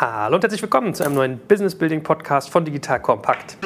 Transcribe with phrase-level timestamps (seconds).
[0.00, 3.58] Hallo und herzlich willkommen zu einem neuen Business Building Podcast von Digital Kompakt.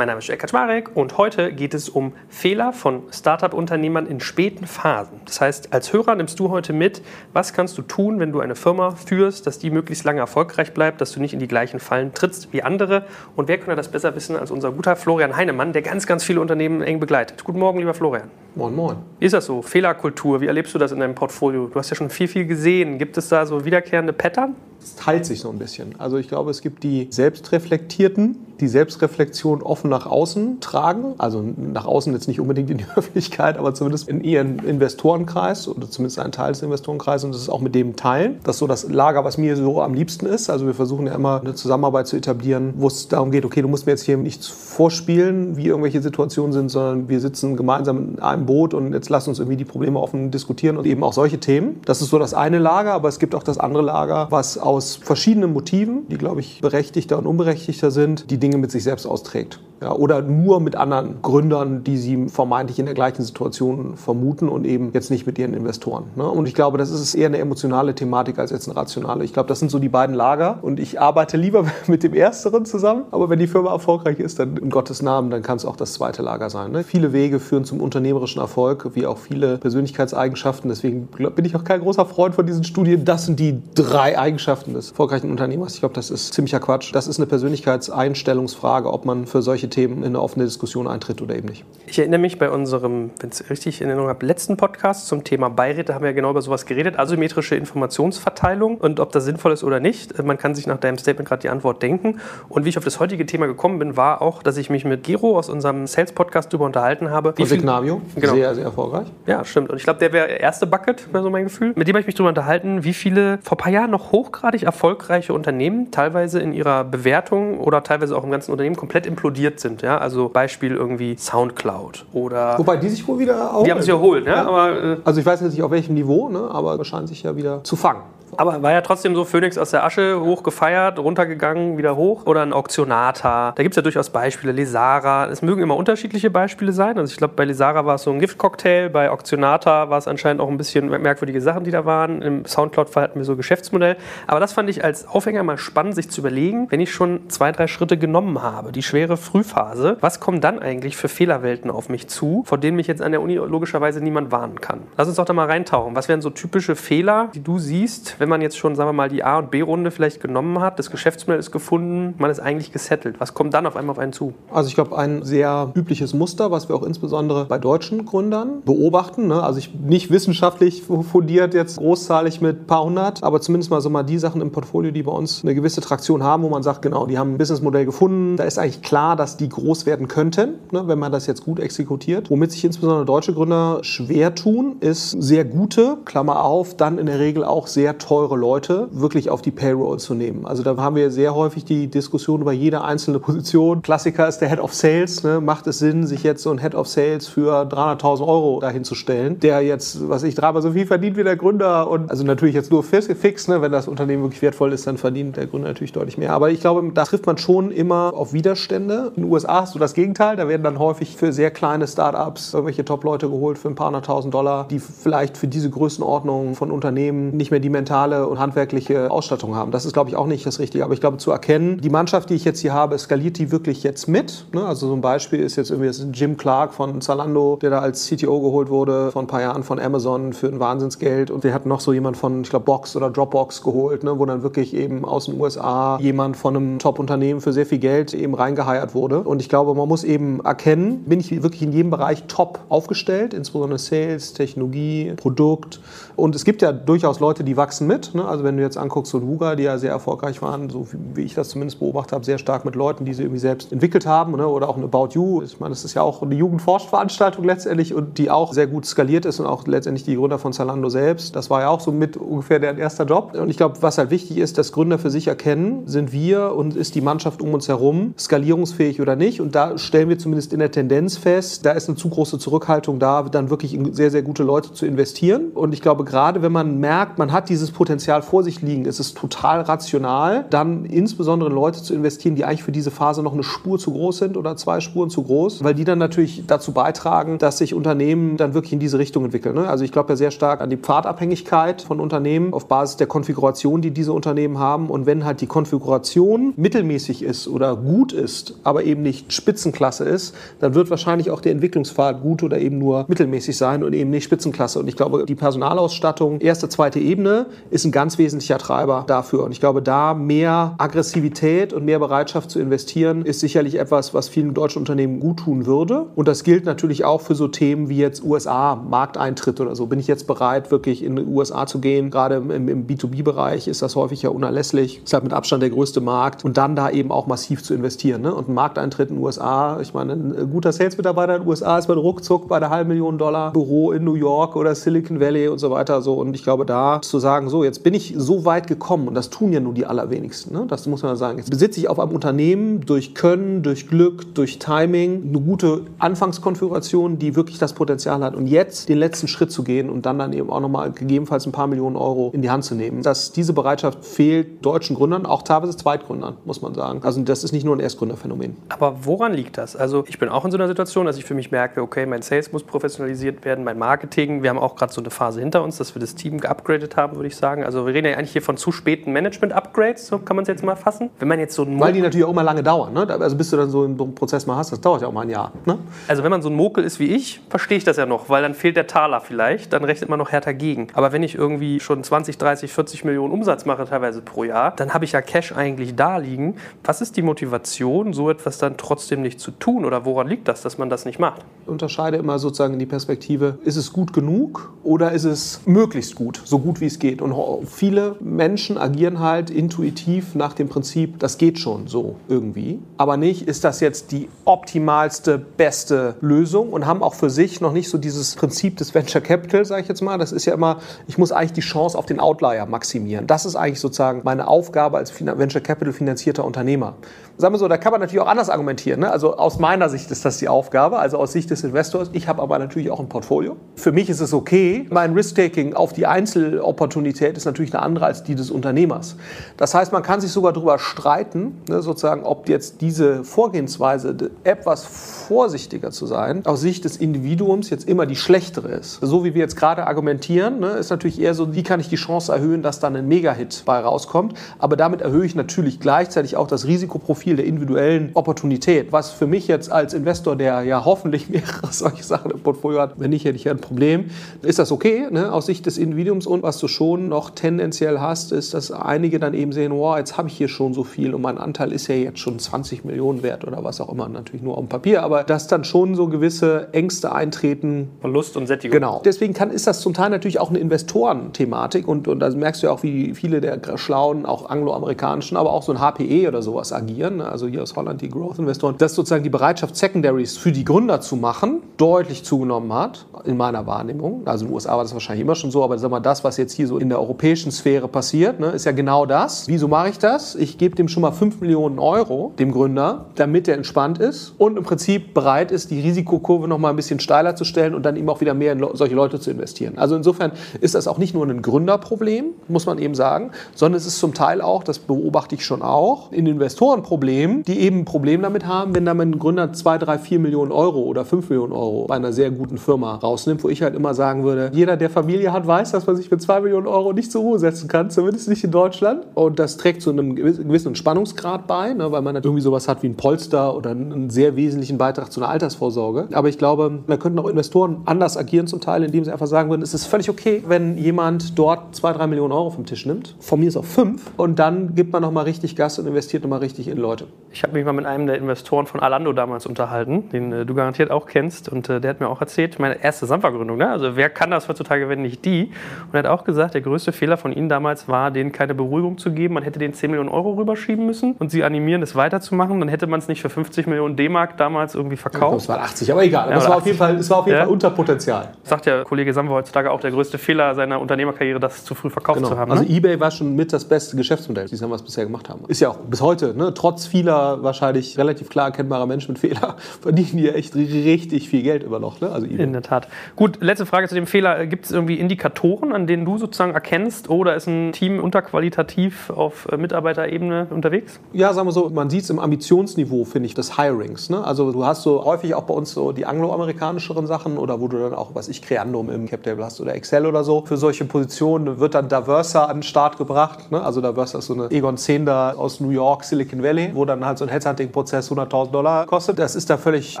[0.02, 4.66] Mein Name ist Jörg Kaczmarek und heute geht es um Fehler von Startup-Unternehmern in späten
[4.66, 5.20] Phasen.
[5.26, 7.02] Das heißt, als Hörer nimmst du heute mit,
[7.32, 11.00] was kannst du tun, wenn du eine Firma führst, dass die möglichst lange erfolgreich bleibt,
[11.00, 13.04] dass du nicht in die gleichen Fallen trittst wie andere.
[13.36, 16.40] Und wer könnte das besser wissen als unser guter Florian Heinemann, der ganz, ganz viele
[16.40, 17.44] Unternehmen eng begleitet.
[17.44, 18.28] Guten Morgen, lieber Florian.
[18.54, 18.96] Moin, moin.
[19.18, 19.62] Wie ist das so?
[19.62, 21.68] Fehlerkultur, wie erlebst du das in deinem Portfolio?
[21.68, 22.98] Du hast ja schon viel, viel gesehen.
[22.98, 24.56] Gibt es da so wiederkehrende Pattern?
[24.82, 25.94] Es teilt sich so ein bisschen.
[25.98, 31.14] Also ich glaube, es gibt die Selbstreflektierten, die Selbstreflexion offen nach außen tragen.
[31.18, 35.88] Also nach außen jetzt nicht unbedingt in die Öffentlichkeit, aber zumindest in ihren Investorenkreis oder
[35.88, 38.40] zumindest einen Teil des Investorenkreises und das ist auch mit dem teilen.
[38.42, 40.50] Das ist so das Lager, was mir so am liebsten ist.
[40.50, 43.68] Also wir versuchen ja immer eine Zusammenarbeit zu etablieren, wo es darum geht, okay, du
[43.68, 48.18] musst mir jetzt hier nichts vorspielen, wie irgendwelche Situationen sind, sondern wir sitzen gemeinsam in
[48.18, 51.38] einem Boot und jetzt lass uns irgendwie die Probleme offen diskutieren und eben auch solche
[51.38, 51.80] Themen.
[51.84, 54.96] Das ist so das eine Lager, aber es gibt auch das andere Lager, was aus
[54.96, 59.60] verschiedenen Motiven, die glaube ich berechtigter und unberechtigter sind, die Dinge mit sich selbst austrägt.
[59.82, 64.64] Ja, oder nur mit anderen Gründern, die sie vermeintlich in der gleichen Situation vermuten und
[64.64, 66.04] eben jetzt nicht mit ihren Investoren.
[66.14, 66.22] Ne?
[66.22, 69.24] Und ich glaube, das ist eher eine emotionale Thematik als jetzt eine rationale.
[69.24, 72.64] Ich glaube, das sind so die beiden Lager und ich arbeite lieber mit dem Ersteren
[72.64, 73.06] zusammen.
[73.10, 75.94] Aber wenn die Firma erfolgreich ist, dann in Gottes Namen, dann kann es auch das
[75.94, 76.70] zweite Lager sein.
[76.70, 76.84] Ne?
[76.84, 80.68] Viele Wege führen zum unternehmerischen Erfolg, wie auch viele Persönlichkeitseigenschaften.
[80.68, 83.04] Deswegen bin ich auch kein großer Freund von diesen Studien.
[83.04, 85.74] Das sind die drei Eigenschaften des erfolgreichen Unternehmers.
[85.74, 86.94] Ich glaube, das ist ziemlicher Quatsch.
[86.94, 91.36] Das ist eine Persönlichkeitseinstellungsfrage, ob man für solche Themen in eine offene Diskussion eintritt oder
[91.36, 91.64] eben nicht.
[91.86, 95.24] Ich erinnere mich bei unserem, wenn ich es richtig in Erinnerung habe, letzten Podcast zum
[95.24, 99.52] Thema Beiräte haben wir ja genau über sowas geredet, asymmetrische Informationsverteilung und ob das sinnvoll
[99.52, 100.22] ist oder nicht.
[100.22, 102.20] Man kann sich nach deinem Statement gerade die Antwort denken.
[102.48, 105.04] Und wie ich auf das heutige Thema gekommen bin, war auch, dass ich mich mit
[105.04, 107.34] Gero aus unserem Sales-Podcast darüber unterhalten habe.
[107.36, 108.34] Von Signavio, genau.
[108.34, 109.06] sehr, sehr erfolgreich.
[109.26, 109.70] Ja, stimmt.
[109.70, 111.72] Und ich glaube, der wäre erste Bucket, wäre so mein Gefühl.
[111.76, 114.62] Mit dem habe ich mich darüber unterhalten, wie viele vor ein paar Jahren noch hochgradig
[114.62, 119.82] erfolgreiche Unternehmen teilweise in ihrer Bewertung oder teilweise auch im ganzen Unternehmen komplett implodiert sind.
[119.82, 119.98] Ja?
[119.98, 122.58] Also Beispiel irgendwie Soundcloud oder.
[122.58, 123.64] Wobei die sich wohl wieder erholen.
[123.64, 124.36] Die haben sich erholt, ja.
[124.36, 124.46] ja.
[124.46, 126.48] Aber, äh also ich weiß jetzt nicht auf welchem Niveau, ne?
[126.50, 128.02] aber scheinen sich ja wieder zu fangen.
[128.36, 132.26] Aber war ja trotzdem so Phoenix aus der Asche hochgefeiert, runtergegangen, wieder hoch.
[132.26, 133.52] Oder ein Auktionata.
[133.54, 134.52] Da gibt es ja durchaus Beispiele.
[134.52, 135.26] Lesara.
[135.26, 136.98] Es mögen immer unterschiedliche Beispiele sein.
[136.98, 138.90] Also ich glaube, bei Lesara war es so ein Giftcocktail.
[138.90, 142.22] Bei Auktionata war es anscheinend auch ein bisschen merkwürdige Sachen, die da waren.
[142.22, 143.96] Im Soundcloud-Fall hatten wir so Geschäftsmodell.
[144.26, 147.52] Aber das fand ich als Aufhänger mal spannend, sich zu überlegen, wenn ich schon zwei,
[147.52, 152.08] drei Schritte genommen habe, die schwere Frühphase, was kommen dann eigentlich für Fehlerwelten auf mich
[152.08, 154.80] zu, vor denen mich jetzt an der Uni logischerweise niemand warnen kann?
[154.96, 155.94] Lass uns doch da mal reintauchen.
[155.94, 159.08] Was wären so typische Fehler, die du siehst, wenn man jetzt schon, sagen wir mal,
[159.08, 163.16] die A- und B-Runde vielleicht genommen hat, das Geschäftsmodell ist gefunden, man ist eigentlich gesettelt.
[163.18, 164.32] Was kommt dann auf einmal auf einen zu?
[164.48, 169.26] Also ich glaube, ein sehr übliches Muster, was wir auch insbesondere bei deutschen Gründern beobachten,
[169.26, 169.42] ne?
[169.42, 173.90] also ich nicht wissenschaftlich fundiert jetzt großzahlig mit ein paar hundert, aber zumindest mal so
[173.90, 176.80] mal die Sachen im Portfolio, die bei uns eine gewisse Traktion haben, wo man sagt,
[176.82, 180.60] genau, die haben ein Businessmodell gefunden, da ist eigentlich klar, dass die groß werden könnten,
[180.70, 180.86] ne?
[180.86, 182.30] wenn man das jetzt gut exekutiert.
[182.30, 187.18] Womit sich insbesondere deutsche Gründer schwer tun, ist sehr gute, Klammer auf, dann in der
[187.18, 190.46] Regel auch sehr teure Leute wirklich auf die Payroll zu nehmen.
[190.46, 193.80] Also da haben wir sehr häufig die Diskussion über jede einzelne Position.
[193.82, 195.22] Klassiker ist der Head of Sales.
[195.22, 195.40] Ne?
[195.40, 198.94] Macht es Sinn, sich jetzt so ein Head of Sales für 300.000 Euro dahin zu
[198.94, 202.54] stellen, der jetzt, was ich, dreimal so viel verdient wie der Gründer und also natürlich
[202.54, 203.62] jetzt nur fix, ne?
[203.62, 206.32] wenn das Unternehmen wirklich wertvoll ist, dann verdient der Gründer natürlich deutlich mehr.
[206.32, 209.12] Aber ich glaube, da trifft man schon immer auf Widerstände.
[209.16, 210.36] In den USA hast du das Gegenteil.
[210.36, 214.34] Da werden dann häufig für sehr kleine Startups irgendwelche Top-Leute geholt für ein paar hunderttausend
[214.34, 219.54] Dollar, die vielleicht für diese Größenordnung von Unternehmen nicht mehr die mentale und handwerkliche Ausstattung
[219.54, 219.70] haben.
[219.70, 220.84] Das ist, glaube ich, auch nicht das Richtige.
[220.84, 223.82] Aber ich glaube, zu erkennen, die Mannschaft, die ich jetzt hier habe, skaliert die wirklich
[223.82, 224.46] jetzt mit.
[224.52, 224.64] Ne?
[224.64, 228.40] Also so ein Beispiel ist jetzt irgendwie Jim Clark von Zalando, der da als CTO
[228.40, 231.30] geholt wurde vor ein paar Jahren von Amazon für ein Wahnsinnsgeld.
[231.30, 234.18] Und wir hatten noch so jemand von, ich glaube, Box oder Dropbox geholt, ne?
[234.18, 238.14] wo dann wirklich eben aus den USA jemand von einem Top-Unternehmen für sehr viel Geld
[238.14, 239.20] eben reingeheiert wurde.
[239.20, 243.34] Und ich glaube, man muss eben erkennen, bin ich wirklich in jedem Bereich top aufgestellt,
[243.34, 245.80] insbesondere Sales, Technologie, Produkt.
[246.16, 247.91] Und es gibt ja durchaus Leute, die wachsen mit.
[248.14, 248.24] Ne?
[248.26, 251.34] Also wenn du jetzt anguckst, so Wuga, die ja sehr erfolgreich waren, so wie ich
[251.34, 254.36] das zumindest beobachtet habe, sehr stark mit Leuten, die sie irgendwie selbst entwickelt haben.
[254.36, 254.46] Ne?
[254.46, 255.42] Oder auch ein About You.
[255.42, 259.24] Ich meine, das ist ja auch eine Jugendforschveranstaltung letztendlich und die auch sehr gut skaliert
[259.24, 261.36] ist und auch letztendlich die Gründer von Zalando selbst.
[261.36, 263.34] Das war ja auch so mit ungefähr deren erster Job.
[263.34, 266.76] Und ich glaube, was halt wichtig ist, dass Gründer für sich erkennen, sind wir und
[266.76, 269.40] ist die Mannschaft um uns herum skalierungsfähig oder nicht.
[269.40, 272.98] Und da stellen wir zumindest in der Tendenz fest, da ist eine zu große Zurückhaltung
[272.98, 275.50] da, dann wirklich in sehr, sehr gute Leute zu investieren.
[275.54, 278.84] Und ich glaube, gerade wenn man merkt, man hat dieses Potenzial, Potenzial vor sich liegen,
[278.84, 283.24] ist es total rational, dann insbesondere in Leute zu investieren, die eigentlich für diese Phase
[283.24, 286.44] noch eine Spur zu groß sind oder zwei Spuren zu groß, weil die dann natürlich
[286.46, 289.56] dazu beitragen, dass sich Unternehmen dann wirklich in diese Richtung entwickeln.
[289.56, 289.66] Ne?
[289.66, 293.82] Also ich glaube ja sehr stark an die Pfadabhängigkeit von Unternehmen auf Basis der Konfiguration,
[293.82, 294.88] die diese Unternehmen haben.
[294.88, 300.36] Und wenn halt die Konfiguration mittelmäßig ist oder gut ist, aber eben nicht Spitzenklasse ist,
[300.60, 304.22] dann wird wahrscheinlich auch der Entwicklungspfad gut oder eben nur mittelmäßig sein und eben nicht
[304.22, 304.78] Spitzenklasse.
[304.78, 309.44] Und ich glaube, die Personalausstattung erste, zweite Ebene ist ein ganz wesentlicher Treiber dafür.
[309.44, 314.28] Und ich glaube, da mehr Aggressivität und mehr Bereitschaft zu investieren ist sicherlich etwas, was
[314.28, 316.06] vielen deutschen Unternehmen gut tun würde.
[316.14, 319.86] Und das gilt natürlich auch für so Themen wie jetzt USA, Markteintritt oder so.
[319.86, 322.10] Bin ich jetzt bereit, wirklich in die USA zu gehen?
[322.10, 325.02] Gerade im, im B2B-Bereich ist das häufig ja unerlässlich.
[325.02, 326.44] Ist halt mit Abstand der größte Markt.
[326.44, 328.20] Und dann da eben auch massiv zu investieren.
[328.20, 328.34] Ne?
[328.34, 331.86] Und ein Markteintritt in den USA, ich meine, ein guter Sales-Mitarbeiter in den USA ist
[331.86, 335.58] bei ruckzuck bei der halben Million Dollar Büro in New York oder Silicon Valley und
[335.58, 336.02] so weiter.
[336.02, 336.14] So.
[336.14, 339.30] Und ich glaube, da zu sagen, so, jetzt bin ich so weit gekommen, und das
[339.30, 340.54] tun ja nur die allerwenigsten.
[340.54, 340.66] Ne?
[340.68, 341.38] Das muss man sagen.
[341.38, 347.18] Jetzt besitze ich auf einem Unternehmen durch Können, durch Glück, durch Timing eine gute Anfangskonfiguration,
[347.18, 348.34] die wirklich das Potenzial hat.
[348.34, 351.52] Und jetzt den letzten Schritt zu gehen und dann dann eben auch nochmal gegebenenfalls ein
[351.52, 353.02] paar Millionen Euro in die Hand zu nehmen.
[353.02, 357.00] Dass diese Bereitschaft fehlt deutschen Gründern, auch teilweise Zweitgründern, muss man sagen.
[357.02, 358.56] Also das ist nicht nur ein Erstgründerphänomen.
[358.68, 359.76] Aber woran liegt das?
[359.76, 362.22] Also ich bin auch in so einer Situation, dass ich für mich merke, okay, mein
[362.22, 364.42] Sales muss professionalisiert werden, mein Marketing.
[364.42, 367.16] Wir haben auch gerade so eine Phase hinter uns, dass wir das Team geupgradet haben,
[367.16, 367.51] würde ich sagen.
[367.60, 370.64] Also wir reden ja eigentlich hier von zu späten Management-Upgrades, so kann man es jetzt
[370.64, 371.10] mal fassen.
[371.18, 372.92] Wenn man jetzt so Weil die natürlich auch immer lange dauern.
[372.92, 373.06] Ne?
[373.08, 375.30] Also bis du dann so einen Prozess mal hast, das dauert ja auch mal ein
[375.30, 375.52] Jahr.
[375.66, 375.78] Ne?
[376.08, 378.42] Also wenn man so ein Mokel ist wie ich, verstehe ich das ja noch, weil
[378.42, 380.88] dann fehlt der Taler vielleicht, dann rechnet man noch härter gegen.
[380.94, 384.94] Aber wenn ich irgendwie schon 20, 30, 40 Millionen Umsatz mache teilweise pro Jahr, dann
[384.94, 386.56] habe ich ja Cash eigentlich da liegen.
[386.84, 390.62] Was ist die Motivation, so etwas dann trotzdem nicht zu tun oder woran liegt das,
[390.62, 391.42] dass man das nicht macht?
[391.62, 396.14] Ich unterscheide immer sozusagen in die Perspektive, ist es gut genug oder ist es möglichst
[396.14, 397.22] gut, so gut wie es geht.
[397.22, 397.31] Und
[397.66, 402.78] viele Menschen agieren halt intuitiv nach dem Prinzip, das geht schon so irgendwie.
[402.96, 407.72] Aber nicht, ist das jetzt die optimalste, beste Lösung und haben auch für sich noch
[407.72, 410.18] nicht so dieses Prinzip des Venture Capital, sage ich jetzt mal.
[410.18, 413.26] Das ist ja immer, ich muss eigentlich die Chance auf den Outlier maximieren.
[413.26, 416.94] Das ist eigentlich sozusagen meine Aufgabe als Venture Capital finanzierter Unternehmer.
[417.38, 419.00] Sagen wir so, da kann man natürlich auch anders argumentieren.
[419.00, 419.10] Ne?
[419.10, 422.10] Also aus meiner Sicht ist das die Aufgabe, also aus Sicht des Investors.
[422.12, 423.56] Ich habe aber natürlich auch ein Portfolio.
[423.74, 424.86] Für mich ist es okay.
[424.90, 429.16] Mein Risk-Taking auf die Einzelopportunität ist natürlich eine andere als die des Unternehmers.
[429.56, 434.84] Das heißt, man kann sich sogar darüber streiten, ne, sozusagen, ob jetzt diese Vorgehensweise, etwas
[434.84, 438.98] vorsichtiger zu sein, aus Sicht des Individuums jetzt immer die schlechtere ist.
[439.00, 441.96] So wie wir jetzt gerade argumentieren, ne, ist natürlich eher so, wie kann ich die
[441.96, 444.34] Chance erhöhen, dass dann ein Mega-Hit bei rauskommt.
[444.58, 448.92] Aber damit erhöhe ich natürlich gleichzeitig auch das Risikoprofil der individuellen Opportunität.
[448.92, 452.94] Was für mich jetzt als Investor, der ja hoffentlich mehrere solche Sachen im Portfolio hat,
[452.98, 454.10] wenn nicht, hätte ich ja ein Problem,
[454.42, 456.26] ist das okay ne, aus Sicht des Individuums.
[456.26, 460.16] Und was du schon noch tendenziell hast, ist, dass einige dann eben sehen, wow, jetzt
[460.16, 463.22] habe ich hier schon so viel und mein Anteil ist ja jetzt schon 20 Millionen
[463.22, 466.08] wert oder was auch immer, natürlich nur auf dem Papier, aber dass dann schon so
[466.08, 467.90] gewisse Ängste eintreten.
[468.00, 468.72] Verlust und Sättigung.
[468.72, 469.02] Genau.
[469.04, 472.68] Deswegen kann, ist das zum Teil natürlich auch eine Investorenthematik und, und da merkst du
[472.68, 476.72] ja auch, wie viele der schlauen, auch angloamerikanischen, aber auch so ein HPE oder sowas
[476.72, 480.64] agieren, ne, also hier aus Holland die Growth-Investoren, dass sozusagen die Bereitschaft, Secondaries für die
[480.64, 484.22] Gründer zu machen, deutlich zugenommen hat, in meiner Wahrnehmung.
[484.24, 486.38] Also in den USA war das wahrscheinlich immer schon so, aber sag mal, das, was
[486.38, 489.48] jetzt hier so in der europäischen Sphäre passiert, ne, ist ja genau das.
[489.48, 490.34] Wieso mache ich das?
[490.34, 494.56] Ich gebe dem schon mal 5 Millionen Euro, dem Gründer, damit er entspannt ist und
[494.56, 497.96] im Prinzip bereit ist, die Risikokurve noch mal ein bisschen steiler zu stellen und dann
[497.96, 499.74] eben auch wieder mehr in solche Leute zu investieren.
[499.76, 503.86] Also insofern ist das auch nicht nur ein Gründerproblem, muss man eben sagen, sondern es
[503.86, 508.22] ist zum Teil auch, das beobachte ich schon auch, ein Investorenproblem, die eben ein Problem
[508.22, 511.86] damit haben, wenn da ein Gründer 2, 3, 4 Millionen Euro oder 5 Millionen Euro
[511.86, 515.32] bei einer sehr guten Firma rausnimmt, wo ich halt immer sagen würde, jeder, der Familie
[515.32, 518.28] hat, weiß, dass man sich mit 2 Millionen Euro nicht zur Ruhe setzen kann, zumindest
[518.28, 519.06] nicht in Deutschland.
[519.14, 522.82] Und das trägt zu einem gewissen Entspannungsgrad bei, ne, weil man halt irgendwie sowas hat
[522.82, 526.08] wie ein Polster oder einen sehr wesentlichen Beitrag zu einer Altersvorsorge.
[526.12, 529.50] Aber ich glaube, da könnten auch Investoren anders agieren zum Teil, indem sie einfach sagen
[529.50, 533.16] würden, es ist völlig okay, wenn jemand dort 2, 3 Millionen Euro vom Tisch nimmt.
[533.20, 534.12] Von mir ist auch 5.
[534.16, 537.06] Und dann gibt man nochmal richtig Gas und investiert nochmal richtig in Leute.
[537.32, 540.54] Ich habe mich mal mit einem der Investoren von Alando damals unterhalten, den äh, du
[540.54, 541.48] garantiert auch kennst.
[541.48, 543.68] Und äh, der hat mir auch erzählt, meine erste Sampa-Gründung, ne?
[543.68, 545.50] also wer kann das heutzutage, wenn nicht die?
[545.86, 548.98] Und er hat auch gesagt, der größte Fehler von ihnen damals war, denen keine Beruhigung
[548.98, 549.34] zu geben.
[549.34, 552.58] Man hätte denen 10 Millionen Euro rüberschieben müssen und sie animieren, das weiterzumachen.
[552.58, 555.36] Dann hätte man es nicht für 50 Millionen D-Mark damals irgendwie verkauft.
[555.36, 556.30] Das war 80, aber egal.
[556.30, 557.44] Ja, es, war auf jeden Fall, es war auf jeden ja.
[557.44, 558.32] Fall unter Potenzial.
[558.42, 562.16] sagt ja Kollege Samwer heutzutage auch, der größte Fehler seiner Unternehmerkarriere, das zu früh verkauft
[562.16, 562.28] Genau.
[562.30, 562.50] zu haben.
[562.50, 562.70] Also ne?
[562.70, 565.44] eBay war schon mit das beste Geschäftsmodell, die es bisher gemacht haben.
[565.48, 566.54] Ist ja auch bis heute, ne?
[566.54, 571.78] trotz vieler wahrscheinlich relativ klar erkennbarer Managementfehler, verdienen die ja echt richtig viel Geld immer
[571.78, 572.00] noch.
[572.00, 572.10] Ne?
[572.10, 572.44] Also eBay.
[572.44, 572.88] In der Tat.
[573.16, 574.46] Gut, letzte Frage zu dem Fehler.
[574.46, 576.71] Gibt es irgendwie Indikatoren, an denen du sozusagen erkennst,
[577.08, 581.00] oder ist ein Team unterqualitativ auf äh, Mitarbeiterebene unterwegs?
[581.12, 584.08] Ja, sagen wir so, man sieht es im Ambitionsniveau, finde ich, des Hirings.
[584.08, 584.24] Ne?
[584.24, 587.78] Also du hast so häufig auch bei uns so die angloamerikanischeren Sachen oder wo du
[587.78, 590.44] dann auch, was ich, Creandum im CapTable hast oder Excel oder so.
[590.46, 593.52] Für solche Positionen wird dann Diversa an den Start gebracht.
[593.52, 593.60] Ne?
[593.62, 597.18] Also Diversa ist so eine Egon Zehnder aus New York, Silicon Valley, wo dann halt
[597.18, 599.18] so ein Headhunting-Prozess 100.000 Dollar kostet.
[599.18, 600.00] Das ist da völlig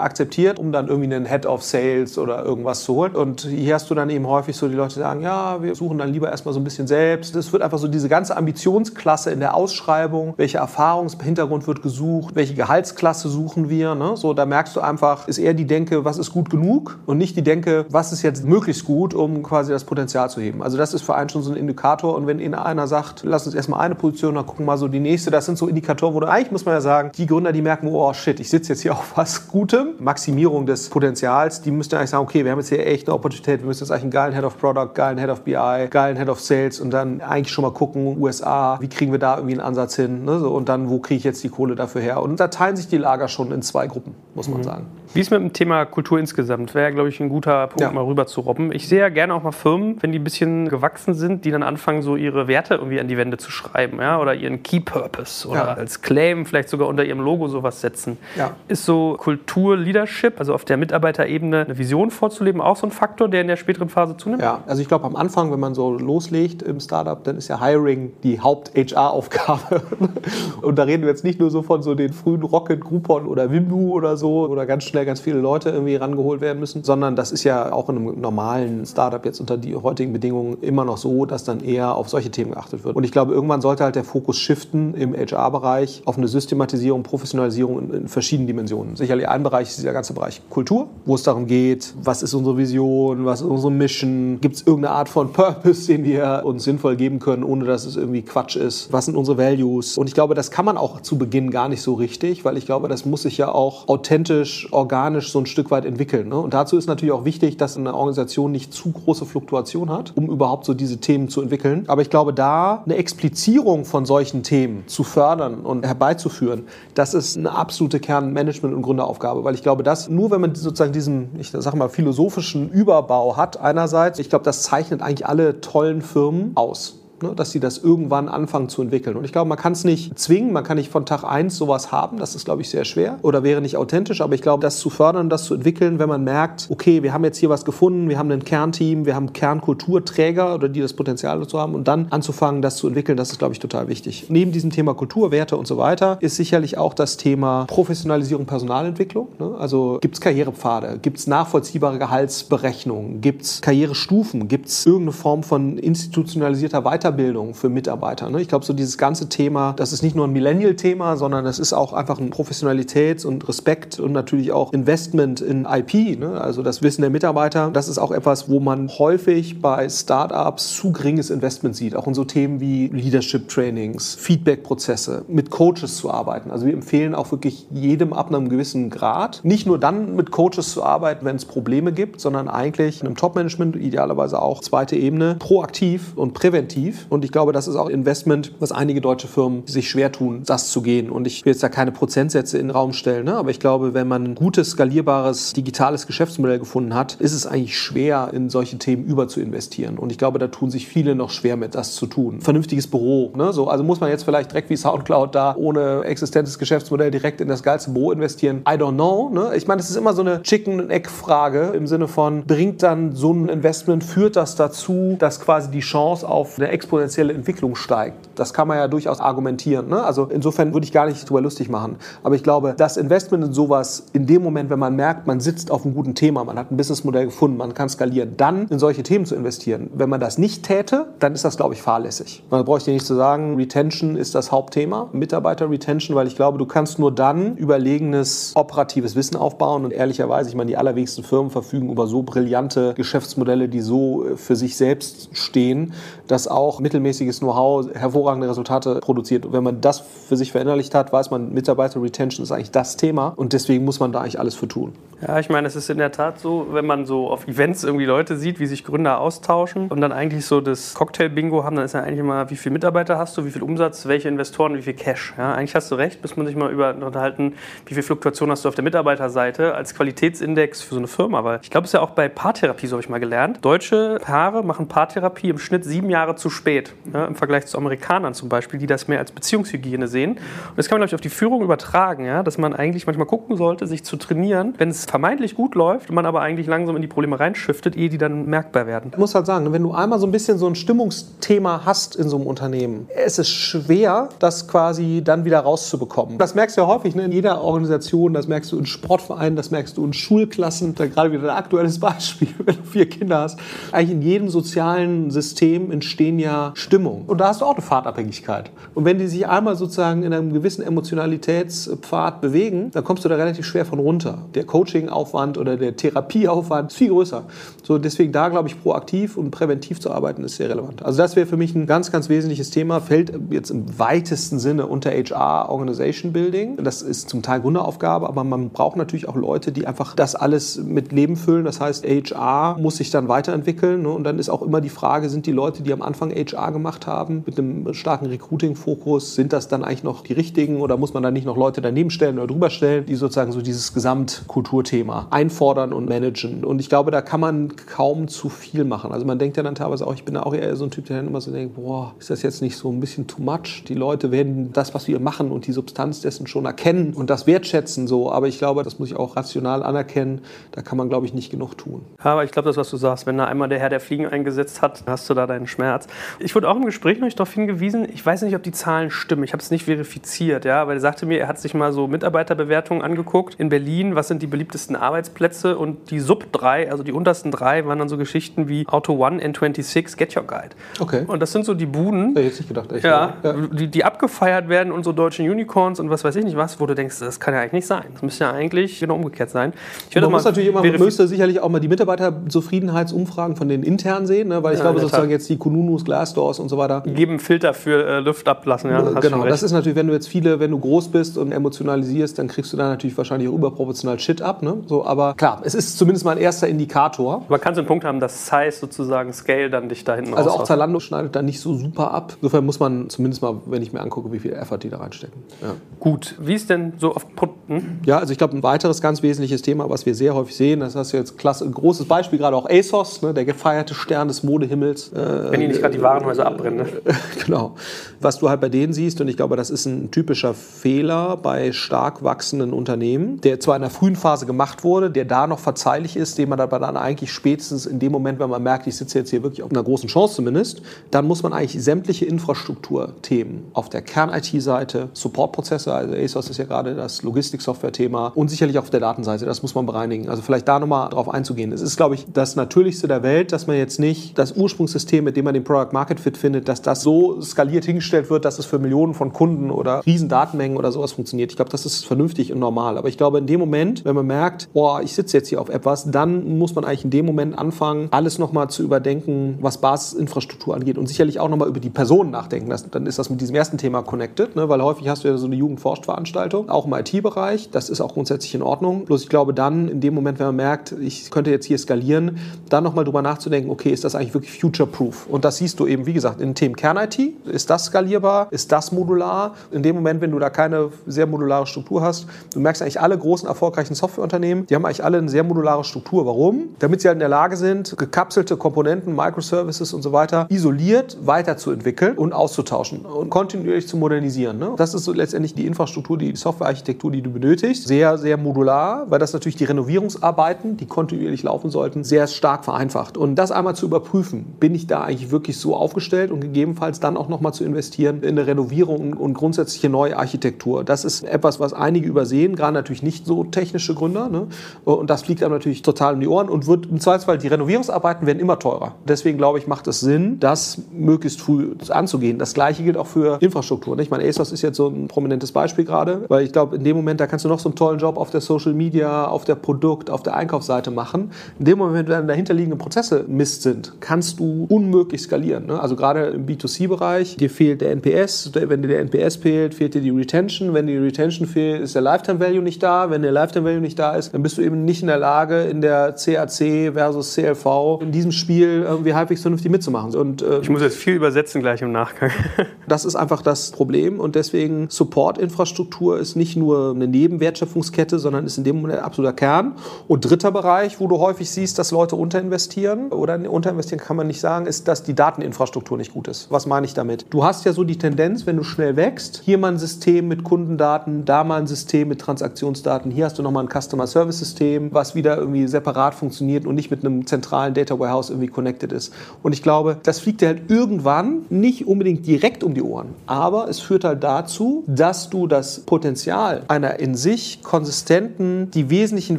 [0.00, 3.14] akzeptiert, um dann irgendwie einen Head of Sales oder irgendwas zu holen.
[3.14, 5.98] Und hier hast du dann eben häufig so die Leute, die sagen, ja, wir suchen
[5.98, 7.36] dann lieber erstmal so ein bisschen selbst.
[7.36, 12.54] Es wird einfach so diese ganze Ambitionsklasse in der Ausschreibung, welche Erfahrungshintergrund wird gesucht, welche
[12.54, 13.94] Gehaltsklasse suchen wir.
[13.94, 14.16] Ne?
[14.16, 17.36] So, da merkst du einfach, ist eher die Denke, was ist gut genug und nicht
[17.36, 20.62] die Denke, was ist jetzt möglichst gut, um quasi das Potenzial zu heben.
[20.62, 22.14] Also das ist für einen schon so ein Indikator.
[22.14, 24.88] Und wenn Ihnen einer sagt, lass uns erstmal eine Position, dann gucken wir mal so
[24.88, 27.52] die nächste, das sind so Indikatoren, wo du eigentlich, muss man ja sagen, die Gründer,
[27.52, 31.70] die merken, oh shit, ich sitze jetzt hier auf was Gutem, Maximierung des Potenzials, die
[31.70, 34.02] müssten eigentlich sagen, okay, wir haben jetzt hier echt eine Opportunität, wir müssen jetzt eigentlich
[34.02, 37.20] einen geilen Head of Product, geilen Head of BI, geilen Head of Sales und dann
[37.20, 40.48] eigentlich schon mal gucken, USA, wie kriegen wir da irgendwie einen Ansatz hin ne?
[40.48, 42.22] und dann, wo kriege ich jetzt die Kohle dafür her?
[42.22, 44.86] Und da teilen sich die Lager schon in zwei Gruppen, muss man sagen.
[45.14, 46.74] Wie ist mit dem Thema Kultur insgesamt?
[46.74, 47.90] Wäre, glaube ich, ein guter Punkt, Ja.
[47.90, 48.72] mal rüber zu robben.
[48.72, 51.62] Ich sehe ja gerne auch mal Firmen, wenn die ein bisschen gewachsen sind, die dann
[51.62, 55.46] anfangen, so ihre Werte irgendwie an die Wände zu schreiben, ja, oder ihren Key Purpose
[55.46, 55.74] oder Ja.
[55.74, 58.16] als Claim vielleicht sogar unter ihrem Logo sowas setzen.
[58.36, 58.52] Ja.
[58.68, 63.28] Ist so Kultur, Leadership, also auf der Mitarbeiterebene eine Vision vorzuleben, auch so ein Faktor,
[63.28, 64.40] der in der späteren Phase zunimmt?
[64.42, 67.60] Ja, also ich glaube am Anfang, wenn man so loslegt im Startup, dann ist ja
[67.62, 69.82] Hiring die Haupt-HR-Aufgabe.
[70.62, 73.50] Und da reden wir jetzt nicht nur so von so den frühen Rocket, Groupon oder
[73.50, 77.32] Wimdu oder so, oder ganz schnell ganz viele Leute irgendwie rangeholt werden müssen, sondern das
[77.32, 81.26] ist ja auch in einem normalen Startup jetzt unter die heutigen Bedingungen immer noch so,
[81.26, 82.96] dass dann eher auf solche Themen geachtet wird.
[82.96, 87.78] Und ich glaube, irgendwann sollte halt der Fokus shiften im HR-Bereich auf eine Systematisierung, Professionalisierung
[87.78, 88.96] in, in verschiedenen Dimensionen.
[88.96, 92.56] Sicherlich ein Bereich ist dieser ganze Bereich Kultur, wo es darum geht, was ist unsere
[92.56, 96.96] Vision, was ist unsere Mission, gibt es irgendeine Art von Purpose, den wir uns sinnvoll
[96.96, 99.98] geben können, ohne dass es irgendwie Quatsch ist, was sind unsere Values.
[99.98, 102.66] Und ich glaube, das kann man auch zu Beginn gar nicht so richtig, weil ich
[102.66, 106.28] glaube, das muss sich ja auch authentisch, organisch so ein Stück weit entwickeln.
[106.28, 106.36] Ne?
[106.36, 110.28] Und dazu ist natürlich auch wichtig, dass eine Organisation nicht zu große Fluktuation hat, um
[110.28, 111.84] überhaupt so diese Themen zu entwickeln.
[111.88, 117.38] Aber ich glaube, da eine Explizierung von solchen Themen zu fördern und herbeizuführen, das ist
[117.38, 121.50] eine absolute Kernmanagement- und Gründeraufgabe, weil ich glaube, dass nur wenn man sozusagen diesen, ich
[121.50, 127.01] sag mal, philosophischen Überbau hat einerseits, ich glaube, das zeichnet eigentlich alle tollen Firmen aus
[127.22, 129.16] ne, dass sie das irgendwann anfangen zu entwickeln.
[129.16, 131.92] Und ich glaube, man kann es nicht zwingen, man kann nicht von Tag eins sowas
[131.92, 134.78] haben, das ist, glaube ich, sehr schwer oder wäre nicht authentisch, aber ich glaube, das
[134.78, 138.08] zu fördern, das zu entwickeln, wenn man merkt, okay, wir haben jetzt hier was gefunden,
[138.08, 142.08] wir haben ein Kernteam, wir haben Kernkulturträger oder die das Potenzial dazu haben und dann
[142.10, 144.26] anzufangen, das zu entwickeln, das ist, glaube ich, total wichtig.
[144.28, 149.28] Neben diesem Thema Kultur, Werte und so weiter ist sicherlich auch das Thema Professionalisierung, Personalentwicklung.
[149.38, 149.54] Ne?
[149.58, 155.42] Also gibt es Karrierepfade, gibt es nachvollziehbare Gehaltsberechnungen, gibt es Karrierestufen, gibt es irgendeine Form
[155.42, 157.11] von institutionalisierter Weiterbildung
[157.54, 158.30] für Mitarbeiter.
[158.30, 158.40] Ne?
[158.40, 161.72] Ich glaube, so dieses ganze Thema, das ist nicht nur ein Millennial-Thema, sondern das ist
[161.72, 166.40] auch einfach ein Professionalitäts- und Respekt und natürlich auch Investment in IP, ne?
[166.40, 167.70] also das Wissen der Mitarbeiter.
[167.72, 171.96] Das ist auch etwas, wo man häufig bei Startups zu geringes Investment sieht.
[171.96, 176.50] Auch in so Themen wie Leadership-Trainings, Feedback-Prozesse, mit Coaches zu arbeiten.
[176.50, 180.72] Also wir empfehlen auch wirklich jedem ab einem gewissen Grad, nicht nur dann mit Coaches
[180.72, 185.36] zu arbeiten, wenn es Probleme gibt, sondern eigentlich in einem Top-Management, idealerweise auch zweite Ebene,
[185.38, 187.01] proaktiv und präventiv.
[187.08, 190.70] Und ich glaube, das ist auch Investment, was einige deutsche Firmen sich schwer tun, das
[190.70, 191.10] zu gehen.
[191.10, 193.36] Und ich will jetzt da keine Prozentsätze in den Raum stellen, ne?
[193.36, 197.78] aber ich glaube, wenn man ein gutes, skalierbares, digitales Geschäftsmodell gefunden hat, ist es eigentlich
[197.78, 199.98] schwer, in solche Themen über zu investieren.
[199.98, 202.40] Und ich glaube, da tun sich viele noch schwer mit, das zu tun.
[202.40, 203.52] Vernünftiges Büro, ne?
[203.52, 207.48] so, also muss man jetzt vielleicht direkt wie Soundcloud da ohne existentes Geschäftsmodell direkt in
[207.48, 208.62] das geilste Büro investieren?
[208.68, 209.30] I don't know.
[209.30, 209.52] Ne?
[209.56, 213.48] Ich meine, es ist immer so eine Chicken-and-Egg-Frage im Sinne von, bringt dann so ein
[213.48, 218.28] Investment, führt das dazu, dass quasi die Chance auf eine exponentielle Entwicklung steigt?
[218.34, 219.88] Das kann man ja durchaus argumentieren.
[219.88, 220.02] Ne?
[220.02, 221.96] Also insofern würde ich gar nicht drüber lustig machen.
[222.22, 225.70] Aber ich glaube, das Investment in sowas, in dem Moment, wenn man merkt, man sitzt
[225.70, 229.02] auf einem guten Thema, man hat ein Businessmodell gefunden, man kann skalieren, dann in solche
[229.02, 229.90] Themen zu investieren.
[229.94, 232.44] Wenn man das nicht täte, dann ist das, glaube ich, fahrlässig.
[232.52, 236.98] Ich dir nicht zu sagen, Retention ist das Hauptthema, Mitarbeiter-Retention, weil ich glaube, du kannst
[236.98, 242.06] nur dann überlegenes operatives Wissen aufbauen und ehrlicherweise, ich meine, die allerwenigsten Firmen verfügen über
[242.06, 245.92] so brillante Geschäftsmodelle, die so äh, für sich selbst stehen,
[246.32, 249.44] dass auch mittelmäßiges Know-how hervorragende Resultate produziert.
[249.44, 253.34] Und wenn man das für sich verinnerlicht hat, weiß man, Mitarbeiter-Retention ist eigentlich das Thema
[253.36, 254.94] und deswegen muss man da eigentlich alles für tun.
[255.24, 258.06] Ja, ich meine, es ist in der Tat so, wenn man so auf Events irgendwie
[258.06, 261.92] Leute sieht, wie sich Gründer austauschen und dann eigentlich so das Cocktail-Bingo haben, dann ist
[261.92, 264.94] ja eigentlich immer, wie viele Mitarbeiter hast du, wie viel Umsatz, welche Investoren, wie viel
[264.94, 265.32] Cash.
[265.38, 267.54] Ja, eigentlich hast du recht, muss man sich mal über unterhalten,
[267.86, 271.44] wie viel Fluktuation hast du auf der Mitarbeiterseite als Qualitätsindex für so eine Firma.
[271.44, 273.64] Weil ich glaube, es ist ja auch bei Paartherapie, so habe ich mal gelernt.
[273.64, 276.94] Deutsche Paare machen Paartherapie im Schnitt sieben Jahre zu spät.
[277.12, 280.32] Ja, Im Vergleich zu Amerikanern zum Beispiel, die das mehr als Beziehungshygiene sehen.
[280.32, 283.28] Und das kann man, glaube ich, auf die Führung übertragen, ja, dass man eigentlich manchmal
[283.28, 287.02] gucken sollte, sich zu trainieren, wenn es vermeintlich gut läuft, man aber eigentlich langsam in
[287.02, 289.10] die Probleme reinschiftet, ehe die dann merkbar werden.
[289.12, 292.30] Ich muss halt sagen, wenn du einmal so ein bisschen so ein Stimmungsthema hast in
[292.30, 296.38] so einem Unternehmen, es ist schwer, das quasi dann wieder rauszubekommen.
[296.38, 299.70] Das merkst du ja häufig ne, in jeder Organisation, das merkst du in Sportvereinen, das
[299.70, 303.58] merkst du in Schulklassen, da gerade wieder ein aktuelles Beispiel, wenn du vier Kinder hast.
[303.92, 307.26] Eigentlich in jedem sozialen System entstehen ja Stimmungen.
[307.26, 308.70] Und da hast du auch eine Fahrtabhängigkeit.
[308.94, 313.34] Und wenn die sich einmal sozusagen in einem gewissen Emotionalitätspfad bewegen, dann kommst du da
[313.34, 314.38] relativ schwer von runter.
[314.54, 314.64] Der
[315.02, 317.44] Coachingaufwand oder der Therapieaufwand ist viel größer.
[317.82, 321.04] So, deswegen da, glaube ich, proaktiv und präventiv zu arbeiten, ist sehr relevant.
[321.04, 323.00] Also das wäre für mich ein ganz, ganz wesentliches Thema.
[323.00, 326.76] Fällt jetzt im weitesten Sinne unter HR Organization Building.
[326.82, 330.78] Das ist zum Teil Gründeraufgabe, aber man braucht natürlich auch Leute, die einfach das alles
[330.78, 331.64] mit Leben füllen.
[331.64, 334.02] Das heißt, HR muss sich dann weiterentwickeln.
[334.02, 334.10] Ne?
[334.10, 337.06] Und dann ist auch immer die Frage, sind die Leute, die am Anfang HR gemacht
[337.06, 341.22] haben, mit einem starken Recruiting-Fokus, sind das dann eigentlich noch die richtigen oder muss man
[341.22, 344.91] da nicht noch Leute daneben stellen oder drüber stellen, die sozusagen so dieses Gesamtkulturthema
[345.30, 346.64] einfordern und managen.
[346.64, 349.12] Und ich glaube, da kann man kaum zu viel machen.
[349.12, 351.16] Also man denkt ja dann teilweise auch, ich bin auch eher so ein Typ, der
[351.16, 353.84] dann immer so denkt, boah, ist das jetzt nicht so ein bisschen too much?
[353.88, 357.46] Die Leute werden das, was wir machen und die Substanz dessen schon erkennen und das
[357.46, 358.30] wertschätzen so.
[358.30, 360.42] Aber ich glaube, das muss ich auch rational anerkennen.
[360.72, 362.02] Da kann man, glaube ich, nicht genug tun.
[362.18, 364.82] Aber ich glaube, das, was du sagst, wenn da einmal der Herr der Fliegen eingesetzt
[364.82, 366.06] hat, hast du da deinen Schmerz.
[366.38, 369.44] Ich wurde auch im Gespräch noch darauf hingewiesen, ich weiß nicht, ob die Zahlen stimmen.
[369.44, 372.06] Ich habe es nicht verifiziert, ja, aber er sagte mir, er hat sich mal so
[372.06, 377.12] Mitarbeiterbewertungen angeguckt in Berlin, was sind die beliebtesten Arbeitsplätze und die Sub 3, also die
[377.12, 380.70] untersten drei, waren dann so Geschichten wie Auto One N26, Get Your Guide.
[381.00, 381.24] Okay.
[381.26, 382.90] Und das sind so die Buden, ich jetzt nicht gedacht.
[382.92, 383.52] Echt, ja, ja.
[383.72, 386.86] Die, die abgefeiert werden und so deutschen Unicorns und was weiß ich nicht was, wo
[386.86, 388.04] du denkst, das kann ja eigentlich nicht sein.
[388.12, 389.72] Das müsste ja eigentlich genau umgekehrt sein.
[390.10, 394.26] Ich Man muss natürlich immer, man müsste sicherlich auch mal die Mitarbeiterzufriedenheitsumfragen von den intern
[394.26, 394.62] sehen, ne?
[394.62, 397.02] weil ich Ja, glaube sozusagen jetzt die Kununus, Glassdoors und so weiter.
[397.06, 398.90] geben Filter für äh, Luft ablassen.
[398.90, 401.52] Ja, schon genau, das ist natürlich, wenn du jetzt viele, wenn du groß bist und
[401.52, 404.61] emotionalisierst, dann kriegst du da natürlich wahrscheinlich auch überproportional Shit ab.
[404.62, 404.84] Ne?
[404.86, 407.44] So, aber klar, es ist zumindest mal ein erster Indikator.
[407.48, 410.50] Man kann so einen Punkt haben, dass Size sozusagen Scale dann dich da hinten Also
[410.50, 410.62] auch.
[410.62, 412.34] Zalando schneidet da nicht so super ab.
[412.36, 415.42] Insofern muss man zumindest mal, wenn ich mir angucke, wie viel Effort die da reinstecken.
[415.60, 415.74] Ja.
[415.98, 416.36] Gut.
[416.40, 418.00] Wie ist denn so auf Produkten?
[418.06, 420.94] Ja, also ich glaube, ein weiteres ganz wesentliches Thema, was wir sehr häufig sehen, das
[420.94, 424.44] hast du jetzt klasse, ein großes Beispiel, gerade auch ASOS, ne, der gefeierte Stern des
[424.44, 425.12] Modehimmels.
[425.12, 426.86] Äh, Wenn die nicht gerade die Warenhäuser abbrennen.
[426.86, 426.86] Ne?
[427.44, 427.74] genau.
[428.20, 431.72] Was du halt bei denen siehst, und ich glaube, das ist ein typischer Fehler bei
[431.72, 436.16] stark wachsenden Unternehmen, der zwar in der frühen Phase gemacht wurde, der da noch verzeihlich
[436.16, 439.18] ist, den man aber dann eigentlich spätestens in dem Moment, wenn man merkt, ich sitze
[439.18, 443.88] jetzt hier wirklich auf einer großen Chance zumindest, dann muss man eigentlich sämtliche Infrastrukturthemen auf
[443.88, 449.46] der Kern-IT-Seite, Supportprozesse, also ASOS ist ja gerade das Logistik-Software-Thema und sicherlich auf der Datenseite,
[449.46, 450.28] das muss man bereinigen.
[450.28, 451.72] Also vielleicht da nochmal drauf einzugehen.
[451.72, 455.36] Es ist, glaube ich, das Natürlichste der Welt, dass man jetzt nicht das Ursprungssystem, mit
[455.36, 458.66] dem man den Product Market Fit findet, dass das so skaliert hingestellt wird, dass es
[458.66, 461.50] für Millionen von Kunden oder riesen Datenmengen oder sowas funktioniert.
[461.50, 462.98] Ich glaube, das ist vernünftig und normal.
[462.98, 464.41] Aber ich glaube, in dem Moment, wenn man merkt,
[464.72, 468.08] boah, ich sitze jetzt hier auf etwas, dann muss man eigentlich in dem Moment anfangen,
[468.10, 472.70] alles nochmal zu überdenken, was Basisinfrastruktur angeht und sicherlich auch nochmal über die Personen nachdenken.
[472.70, 474.68] Das, dann ist das mit diesem ersten Thema connected, ne?
[474.68, 477.70] weil häufig hast du ja so eine Jugendforscht-Veranstaltung, auch im IT-Bereich.
[477.70, 479.04] Das ist auch grundsätzlich in Ordnung.
[479.04, 482.38] Bloß ich glaube, dann in dem Moment, wenn man merkt, ich könnte jetzt hier skalieren,
[482.68, 485.26] dann nochmal drüber nachzudenken, okay, ist das eigentlich wirklich future-proof?
[485.28, 487.18] Und das siehst du eben, wie gesagt, in den Themen Kern-IT.
[487.46, 488.48] Ist das skalierbar?
[488.50, 489.54] Ist das modular?
[489.70, 493.16] In dem Moment, wenn du da keine sehr modulare Struktur hast, du merkst eigentlich alle
[493.16, 493.94] großen erfolgreichen
[494.32, 496.26] Softwareunternehmen, die haben eigentlich alle eine sehr modulare Struktur.
[496.26, 496.70] Warum?
[496.78, 502.16] Damit sie halt in der Lage sind, gekapselte Komponenten, Microservices und so weiter isoliert weiterzuentwickeln
[502.16, 504.58] und auszutauschen und kontinuierlich zu modernisieren.
[504.58, 504.72] Ne?
[504.76, 507.86] Das ist so letztendlich die Infrastruktur, die Softwarearchitektur, die du benötigst.
[507.86, 513.16] Sehr, sehr modular, weil das natürlich die Renovierungsarbeiten, die kontinuierlich laufen sollten, sehr stark vereinfacht.
[513.16, 517.16] Und das einmal zu überprüfen, bin ich da eigentlich wirklich so aufgestellt und gegebenenfalls dann
[517.16, 520.84] auch nochmal zu investieren in eine Renovierung und grundsätzliche neue Architektur.
[520.84, 524.21] Das ist etwas, was einige übersehen, gerade natürlich nicht so technische Gründer.
[524.28, 524.46] Ne?
[524.84, 528.26] Und das fliegt einem natürlich total um die Ohren und wird im Zweifelsfall, die Renovierungsarbeiten
[528.26, 528.94] werden immer teurer.
[529.06, 532.38] Deswegen glaube ich, macht es Sinn, das möglichst früh anzugehen.
[532.38, 533.96] Das gleiche gilt auch für Infrastruktur.
[533.96, 534.02] ne?
[534.02, 536.96] Ich meine, ASOS ist jetzt so ein prominentes Beispiel gerade, weil ich glaube, in dem
[536.96, 539.54] Moment, da kannst du noch so einen tollen Job auf der Social Media, auf der
[539.54, 541.30] Produkt, auf der Einkaufsseite machen.
[541.58, 545.66] In dem Moment, wenn dahinterliegende Prozesse Mist sind, kannst du unmöglich skalieren.
[545.66, 545.80] Ne?
[545.80, 548.52] Also gerade im B2C-Bereich, dir fehlt der NPS.
[548.54, 550.74] Wenn dir der NPS fehlt, fehlt dir die Retention.
[550.74, 553.10] Wenn die Retention fehlt, ist der Lifetime Value nicht da.
[553.10, 555.18] Wenn der Lifetime Value nicht da da ist, dann bist du eben nicht in der
[555.18, 560.14] Lage, in der CAC versus CLV in diesem Spiel irgendwie halbwegs vernünftig mitzumachen.
[560.14, 562.30] Und, äh, ich muss jetzt viel übersetzen gleich im Nachgang.
[562.88, 568.58] das ist einfach das Problem und deswegen Support-Infrastruktur ist nicht nur eine Nebenwertschöpfungskette, sondern ist
[568.58, 569.76] in dem Moment ein absoluter Kern.
[570.08, 574.40] Und dritter Bereich, wo du häufig siehst, dass Leute unterinvestieren oder unterinvestieren kann man nicht
[574.40, 576.50] sagen, ist, dass die Dateninfrastruktur nicht gut ist.
[576.50, 577.26] Was meine ich damit?
[577.30, 580.44] Du hast ja so die Tendenz, wenn du schnell wächst, hier mal ein System mit
[580.44, 584.88] Kundendaten, da mal ein System mit Transaktionsdaten, hier hast du nochmal ein Customer Service System,
[584.92, 589.12] was wieder irgendwie separat funktioniert und nicht mit einem zentralen Data Warehouse irgendwie connected ist.
[589.42, 593.68] Und ich glaube, das fliegt dir halt irgendwann nicht unbedingt direkt um die Ohren, aber
[593.68, 599.38] es führt halt dazu, dass du das Potenzial einer in sich konsistenten, die wesentlichen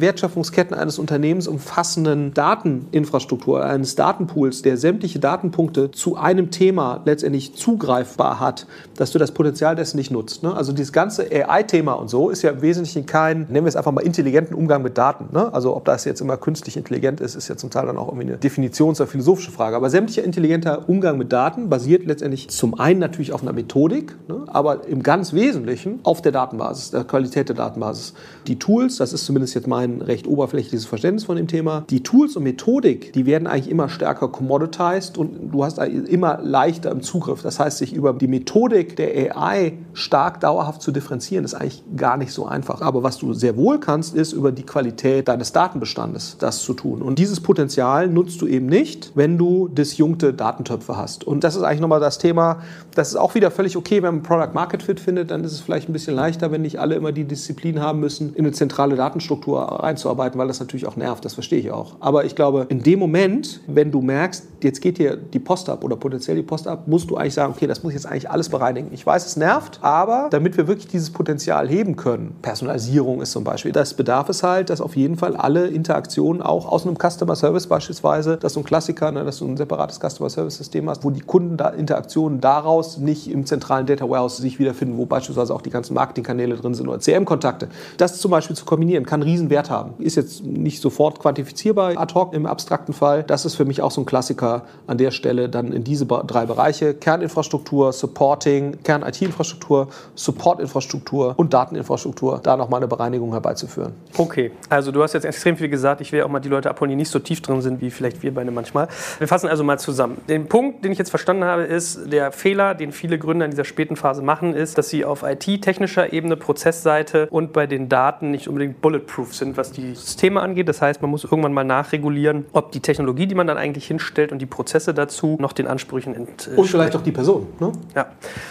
[0.00, 8.40] Wertschöpfungsketten eines Unternehmens umfassenden Dateninfrastruktur, eines Datenpools, der sämtliche Datenpunkte zu einem Thema letztendlich zugreifbar
[8.40, 10.42] hat, dass du das Potenzial dessen nicht nutzt.
[10.42, 10.54] Ne?
[10.54, 13.92] Also dieses ganze AI-Thema und so ist ja im Wesentlichen kein, nennen wir es einfach
[13.92, 15.28] mal, intelligenten Umgang mit Daten.
[15.32, 15.52] Ne?
[15.52, 18.28] Also ob das jetzt immer künstlich intelligent ist, ist ja zum Teil dann auch irgendwie
[18.28, 19.76] eine Definitions- oder philosophische Frage.
[19.76, 24.44] Aber sämtlicher intelligenter Umgang mit Daten basiert letztendlich zum einen natürlich auf einer Methodik, ne?
[24.46, 28.14] aber im ganz Wesentlichen auf der Datenbasis, der Qualität der Datenbasis.
[28.46, 32.36] Die Tools, das ist zumindest jetzt mein recht oberflächliches Verständnis von dem Thema, die Tools
[32.36, 37.42] und Methodik, die werden eigentlich immer stärker commoditized und du hast immer leichter im Zugriff.
[37.42, 42.16] Das heißt, sich über die Methodik der AI stark dauerhaft zu differenzieren, ist eigentlich gar
[42.16, 42.80] nicht so einfach.
[42.80, 47.00] Aber was du sehr wohl kannst, ist über die Qualität deines Datenbestandes das zu tun.
[47.00, 51.24] Und dieses Potenzial nutzt du eben nicht, wenn du disjunkte Datentöpfe hast.
[51.24, 52.60] Und das ist eigentlich nochmal das Thema,
[52.94, 55.60] das ist auch wieder völlig okay, wenn man Product Market Fit findet, dann ist es
[55.60, 58.96] vielleicht ein bisschen leichter, wenn nicht alle immer die Disziplin haben müssen, in eine zentrale
[58.96, 61.96] Datenstruktur einzuarbeiten, weil das natürlich auch nervt, das verstehe ich auch.
[62.00, 65.84] Aber ich glaube, in dem Moment, wenn du merkst, jetzt geht hier die Post ab
[65.84, 68.30] oder potenziell die Post ab, musst du eigentlich sagen, okay, das muss ich jetzt eigentlich
[68.30, 68.88] alles bereinigen.
[68.92, 73.44] Ich weiß, es nervt, aber damit wir wirklich dieses Potenzial heben können, Personalisierung ist zum
[73.44, 77.36] Beispiel, das bedarf es halt, dass auf jeden Fall alle Interaktionen auch aus einem Customer
[77.36, 80.88] Service beispielsweise, das ist so ein Klassiker, ne, dass du ein separates Customer Service System
[80.88, 85.62] hast, wo die Kundeninteraktionen daraus nicht im zentralen Data Warehouse sich wiederfinden, wo beispielsweise auch
[85.62, 87.68] die ganzen Marketingkanäle drin sind oder CM-Kontakte.
[87.96, 89.94] Das zum Beispiel zu kombinieren, kann einen Riesenwert haben.
[89.98, 93.22] Ist jetzt nicht sofort quantifizierbar ad hoc im abstrakten Fall.
[93.22, 96.46] Das ist für mich auch so ein Klassiker an der Stelle dann in diese drei
[96.46, 96.94] Bereiche.
[96.94, 103.92] Kerninfrastruktur, Supporting, Kern-IT-Infrastruktur, Support-Infrastruktur und Dateninfrastruktur, da nochmal eine Bereinigung herbeizuführen.
[104.16, 106.00] Okay, also du hast jetzt extrem viel gesagt.
[106.00, 108.22] Ich will auch mal die Leute abholen, die nicht so tief drin sind, wie vielleicht
[108.22, 108.86] wir beide manchmal.
[109.18, 110.18] Wir fassen also mal zusammen.
[110.28, 113.64] Den Punkt, den ich jetzt verstanden habe, ist, der Fehler, den viele Gründer in dieser
[113.64, 118.46] späten Phase machen, ist, dass sie auf IT-technischer Ebene, Prozessseite und bei den Daten nicht
[118.46, 120.68] unbedingt bulletproof sind, was die Systeme angeht.
[120.68, 124.30] Das heißt, man muss irgendwann mal nachregulieren, ob die Technologie, die man dann eigentlich hinstellt
[124.30, 126.58] und die Prozesse dazu noch den Ansprüchen entsprechen.
[126.58, 127.48] Und vielleicht auch die Person.
[127.58, 127.72] Ne?
[127.96, 128.06] Ja.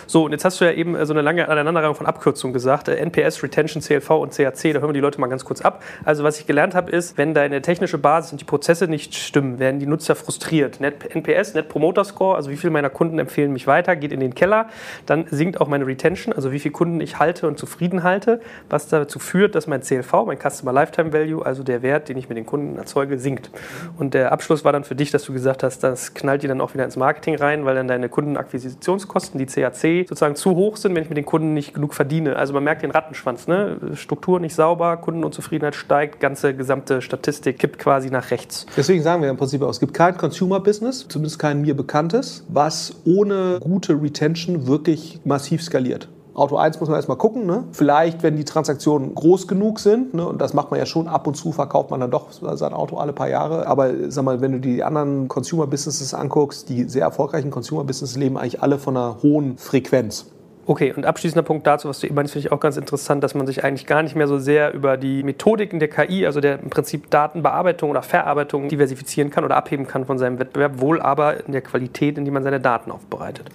[0.07, 2.89] So, und jetzt hast du ja eben so eine lange Aneinanderreihung von Abkürzungen gesagt.
[2.89, 5.83] Äh, NPS, Retention, CLV und CAC, da hören wir die Leute mal ganz kurz ab.
[6.05, 9.59] Also was ich gelernt habe, ist, wenn deine technische Basis und die Prozesse nicht stimmen,
[9.59, 10.79] werden die Nutzer frustriert.
[10.79, 14.19] Net, NPS, Net Promoter Score, also wie viele meiner Kunden empfehlen mich weiter, geht in
[14.19, 14.67] den Keller.
[15.05, 18.87] Dann sinkt auch meine Retention, also wie viele Kunden ich halte und zufrieden halte, was
[18.87, 22.37] dazu führt, dass mein CLV, mein Customer Lifetime Value, also der Wert, den ich mit
[22.37, 23.51] den Kunden erzeuge, sinkt.
[23.97, 26.61] Und der Abschluss war dann für dich, dass du gesagt hast, das knallt dir dann
[26.61, 30.95] auch wieder ins Marketing rein, weil dann deine Kundenakquisitionskosten, die CAC, sozusagen zu hoch sind,
[30.95, 32.35] wenn ich mit den Kunden nicht genug verdiene.
[32.35, 33.47] Also man merkt den Rattenschwanz.
[33.47, 33.77] Ne?
[33.95, 34.97] Struktur nicht sauber,
[35.43, 38.65] Kundenunzufriedenheit steigt, ganze gesamte Statistik kippt quasi nach rechts.
[38.75, 42.95] Deswegen sagen wir im Prinzip auch, es gibt kein Consumer-Business, zumindest kein mir bekanntes, was
[43.05, 46.09] ohne gute Retention wirklich massiv skaliert.
[46.33, 47.45] Auto 1 muss man erstmal gucken.
[47.45, 47.65] Ne?
[47.73, 50.27] Vielleicht, wenn die Transaktionen groß genug sind, ne?
[50.27, 52.97] und das macht man ja schon, ab und zu verkauft man dann doch sein Auto
[52.97, 53.67] alle paar Jahre.
[53.67, 58.63] Aber sag mal, wenn du die anderen Consumer-Businesses anguckst, die sehr erfolgreichen Consumer-Businesses leben eigentlich
[58.63, 60.25] alle von einer hohen Frequenz.
[60.65, 63.35] Okay, und abschließender Punkt dazu, was du eben meinst, finde ich auch ganz interessant, dass
[63.35, 66.59] man sich eigentlich gar nicht mehr so sehr über die Methodiken der KI, also der
[66.59, 71.45] im Prinzip Datenbearbeitung oder Verarbeitung diversifizieren kann oder abheben kann von seinem Wettbewerb, wohl aber
[71.45, 73.49] in der Qualität, in die man seine Daten aufbereitet.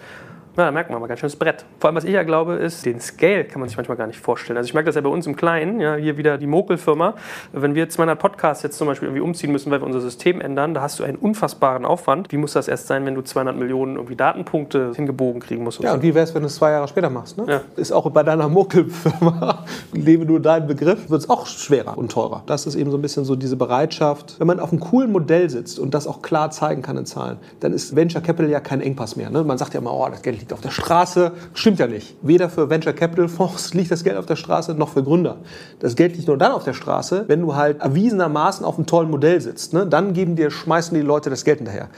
[0.58, 1.64] Na, da merkt man mal ganz schönes Brett.
[1.78, 4.18] Vor allem, was ich ja glaube, ist, den Scale kann man sich manchmal gar nicht
[4.18, 4.56] vorstellen.
[4.56, 7.14] Also ich merke das ja bei uns im Kleinen, ja, hier wieder die Mokel-Firma.
[7.52, 10.74] Wenn wir 200 Podcasts jetzt zum Beispiel irgendwie umziehen müssen, weil wir unser System ändern,
[10.74, 12.32] da hast du einen unfassbaren Aufwand.
[12.32, 15.80] Wie muss das erst sein, wenn du 200 Millionen irgendwie Datenpunkte hingebogen kriegen musst?
[15.80, 17.38] Ja, und wie wäre es, wenn du es zwei Jahre später machst?
[17.38, 17.44] Ne?
[17.46, 17.60] Ja.
[17.76, 22.42] Ist auch bei deiner Mokel-Firma, lebe nur deinen Begriff, wird es auch schwerer und teurer.
[22.46, 24.34] Das ist eben so ein bisschen so diese Bereitschaft.
[24.40, 27.36] Wenn man auf einem coolen Modell sitzt und das auch klar zeigen kann in Zahlen,
[27.60, 29.30] dann ist Venture Capital ja kein Engpass mehr.
[29.30, 29.44] Ne?
[29.44, 31.32] Man sagt ja immer, oh, das Geld liegt liegt auf der Straße.
[31.52, 32.16] Stimmt ja nicht.
[32.22, 35.36] Weder für Venture Capital Fonds liegt das Geld auf der Straße, noch für Gründer.
[35.78, 39.10] Das Geld liegt nur dann auf der Straße, wenn du halt erwiesenermaßen auf einem tollen
[39.10, 39.74] Modell sitzt.
[39.74, 39.86] Ne?
[39.86, 41.90] Dann geben dir, schmeißen die Leute das Geld hinterher.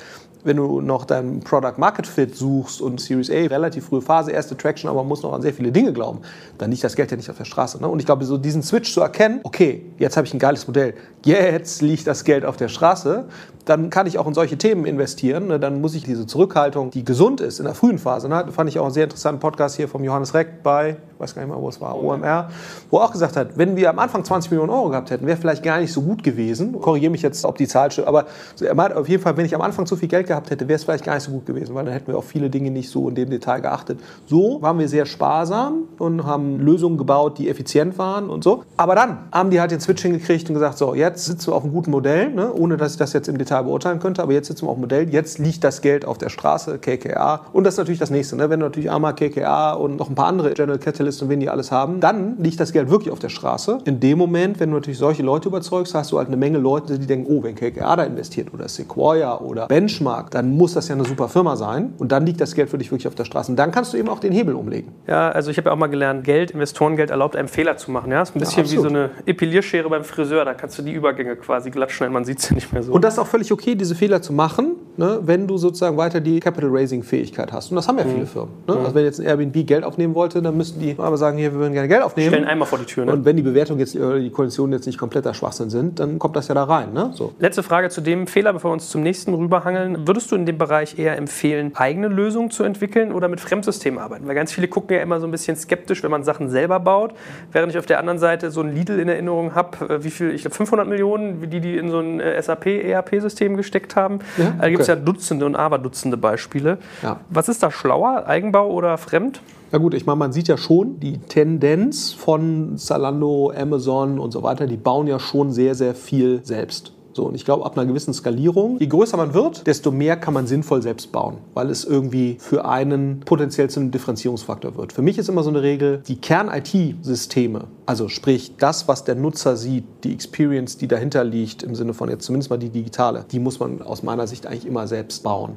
[0.45, 4.57] Wenn du noch dein Product Market Fit suchst und Series A, relativ frühe Phase, erste
[4.57, 6.21] Traction, aber man muss noch an sehr viele Dinge glauben,
[6.59, 7.81] dann liegt das Geld ja nicht auf der Straße.
[7.81, 7.89] Ne?
[7.89, 10.95] Und ich glaube, so diesen Switch zu erkennen, okay, jetzt habe ich ein geiles Modell,
[11.25, 13.27] jetzt liegt das Geld auf der Straße,
[13.65, 15.49] dann kann ich auch in solche Themen investieren.
[15.49, 15.61] Ne?
[15.61, 18.47] Dann muss ich diese Zurückhaltung, die gesund ist in der frühen Phase, ne?
[18.51, 21.53] fand ich auch einen sehr interessanten Podcast hier vom Johannes Reck bei, weiß gar nicht
[21.53, 22.49] mehr, wo es war, OMR,
[22.91, 25.37] wo er auch gesagt hat, wenn wir am Anfang 20 Millionen Euro gehabt hätten, wäre
[25.37, 26.81] vielleicht gar nicht so gut gewesen.
[26.81, 28.27] Korrigiere mich jetzt, ob die Zahl stimmt, aber
[28.61, 30.77] er meint auf jeden Fall, wenn ich am Anfang zu viel Geld gehabt hätte, wäre
[30.77, 32.91] es vielleicht gar nicht so gut gewesen, weil dann hätten wir auf viele Dinge nicht
[32.91, 34.01] so in dem Detail geachtet.
[34.27, 38.65] So waren wir sehr sparsam und haben Lösungen gebaut, die effizient waren und so.
[38.77, 41.65] Aber dann haben die halt den Switch hingekriegt und gesagt, so, jetzt sitzen wir auf
[41.65, 42.53] einem guten Modell, ne?
[42.53, 44.83] ohne dass ich das jetzt im Detail beurteilen könnte, aber jetzt sitzen wir auf dem
[44.83, 47.43] Modell, jetzt liegt das Geld auf der Straße, KKA.
[47.53, 48.49] Und das ist natürlich das nächste, ne?
[48.51, 51.49] wenn du natürlich einmal KKA und noch ein paar andere General Catalyst und wen die
[51.49, 53.79] alles haben, dann liegt das Geld wirklich auf der Straße.
[53.85, 56.99] In dem Moment, wenn du natürlich solche Leute überzeugst, hast du halt eine Menge Leute,
[56.99, 60.95] die denken, oh, wenn KKA da investiert oder Sequoia oder Benchmark, dann muss das ja
[60.95, 61.95] eine super Firma sein.
[61.99, 63.51] Und dann liegt das Geld für dich wirklich auf der Straße.
[63.51, 64.93] Und dann kannst du eben auch den Hebel umlegen.
[65.07, 68.13] Ja, also ich habe ja auch mal gelernt, Geld, Investorengeld erlaubt einem Fehler zu machen.
[68.13, 70.45] Ja, ist ein bisschen ja, wie so eine Epilierschere beim Friseur.
[70.45, 72.93] Da kannst du die Übergänge quasi glatt schneiden, man sieht sie nicht mehr so.
[72.93, 76.21] Und das ist auch völlig okay, diese Fehler zu machen, ne, wenn du sozusagen weiter
[76.21, 77.71] die Capital Raising Fähigkeit hast.
[77.71, 78.13] Und das haben ja mhm.
[78.13, 78.55] viele Firmen.
[78.67, 78.75] Ne?
[78.75, 78.81] Mhm.
[78.81, 81.61] Also wenn jetzt ein Airbnb Geld aufnehmen wollte, dann müssten die aber sagen, hier, wir
[81.61, 82.29] würden gerne Geld aufnehmen.
[82.29, 83.05] Stellen einmal vor die Tür.
[83.05, 83.13] Ne?
[83.13, 86.49] Und wenn die Bewertung jetzt, die Konditionen jetzt nicht kompletter Schwachsinn sind, dann kommt das
[86.49, 86.93] ja da rein.
[86.93, 87.11] Ne?
[87.15, 87.33] So.
[87.39, 90.07] Letzte Frage zu dem Fehler, bevor wir uns zum nächsten rüberhangeln.
[90.07, 94.27] Würdest du in dem Bereich eher empfehlen, eigene Lösungen zu entwickeln oder mit Fremdsystemen arbeiten?
[94.27, 97.13] Weil ganz viele gucken ja immer so ein bisschen skeptisch, wenn man Sachen selber baut,
[97.53, 100.31] während ich auf der anderen Seite so ein Lidl in Erinnerung habe, äh, wie viel,
[100.31, 104.21] ich glaube 500 Millionen, die die in so ein äh, SAP-ERP-System gesteckt haben.
[104.37, 104.55] Ja, okay.
[104.61, 106.79] Da gibt es ja Dutzende und Aberdutzende Beispiele.
[107.03, 107.21] Ja.
[107.29, 109.41] Was ist da schlauer, Eigenbau oder fremd?
[109.73, 114.43] Ja gut, ich meine, man sieht ja schon die Tendenz von Zalando, Amazon und so
[114.43, 116.93] weiter, die bauen ja schon sehr, sehr viel selbst.
[117.13, 120.35] So, und ich glaube, ab einer gewissen Skalierung, je größer man wird, desto mehr kann
[120.35, 124.93] man sinnvoll selbst bauen, weil es irgendwie für einen potenziell zu einem Differenzierungsfaktor wird.
[124.93, 129.57] Für mich ist immer so eine Regel, die Kern-IT-Systeme, also sprich das, was der Nutzer
[129.57, 133.39] sieht, die Experience, die dahinter liegt, im Sinne von jetzt zumindest mal die digitale, die
[133.39, 135.57] muss man aus meiner Sicht eigentlich immer selbst bauen.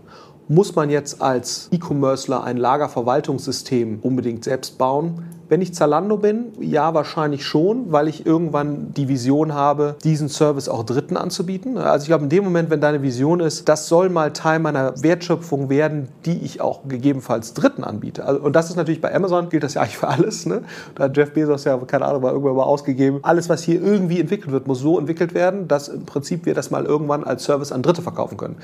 [0.50, 5.26] Muss man jetzt als E-Commercer ein Lagerverwaltungssystem unbedingt selbst bauen?
[5.54, 10.68] Wenn ich Zalando bin, ja, wahrscheinlich schon, weil ich irgendwann die Vision habe, diesen Service
[10.68, 11.78] auch Dritten anzubieten.
[11.78, 15.00] Also ich glaube, in dem Moment, wenn deine Vision ist, das soll mal Teil meiner
[15.04, 18.26] Wertschöpfung werden, die ich auch gegebenenfalls Dritten anbiete.
[18.26, 20.48] Also, und das ist natürlich bei Amazon, gilt das ja eigentlich für alles.
[20.48, 20.64] Ne?
[20.96, 23.20] Da hat Jeff Bezos ja, keine Ahnung, mal irgendwann mal ausgegeben.
[23.22, 26.72] Alles, was hier irgendwie entwickelt wird, muss so entwickelt werden, dass im Prinzip wir das
[26.72, 28.56] mal irgendwann als Service an Dritte verkaufen können.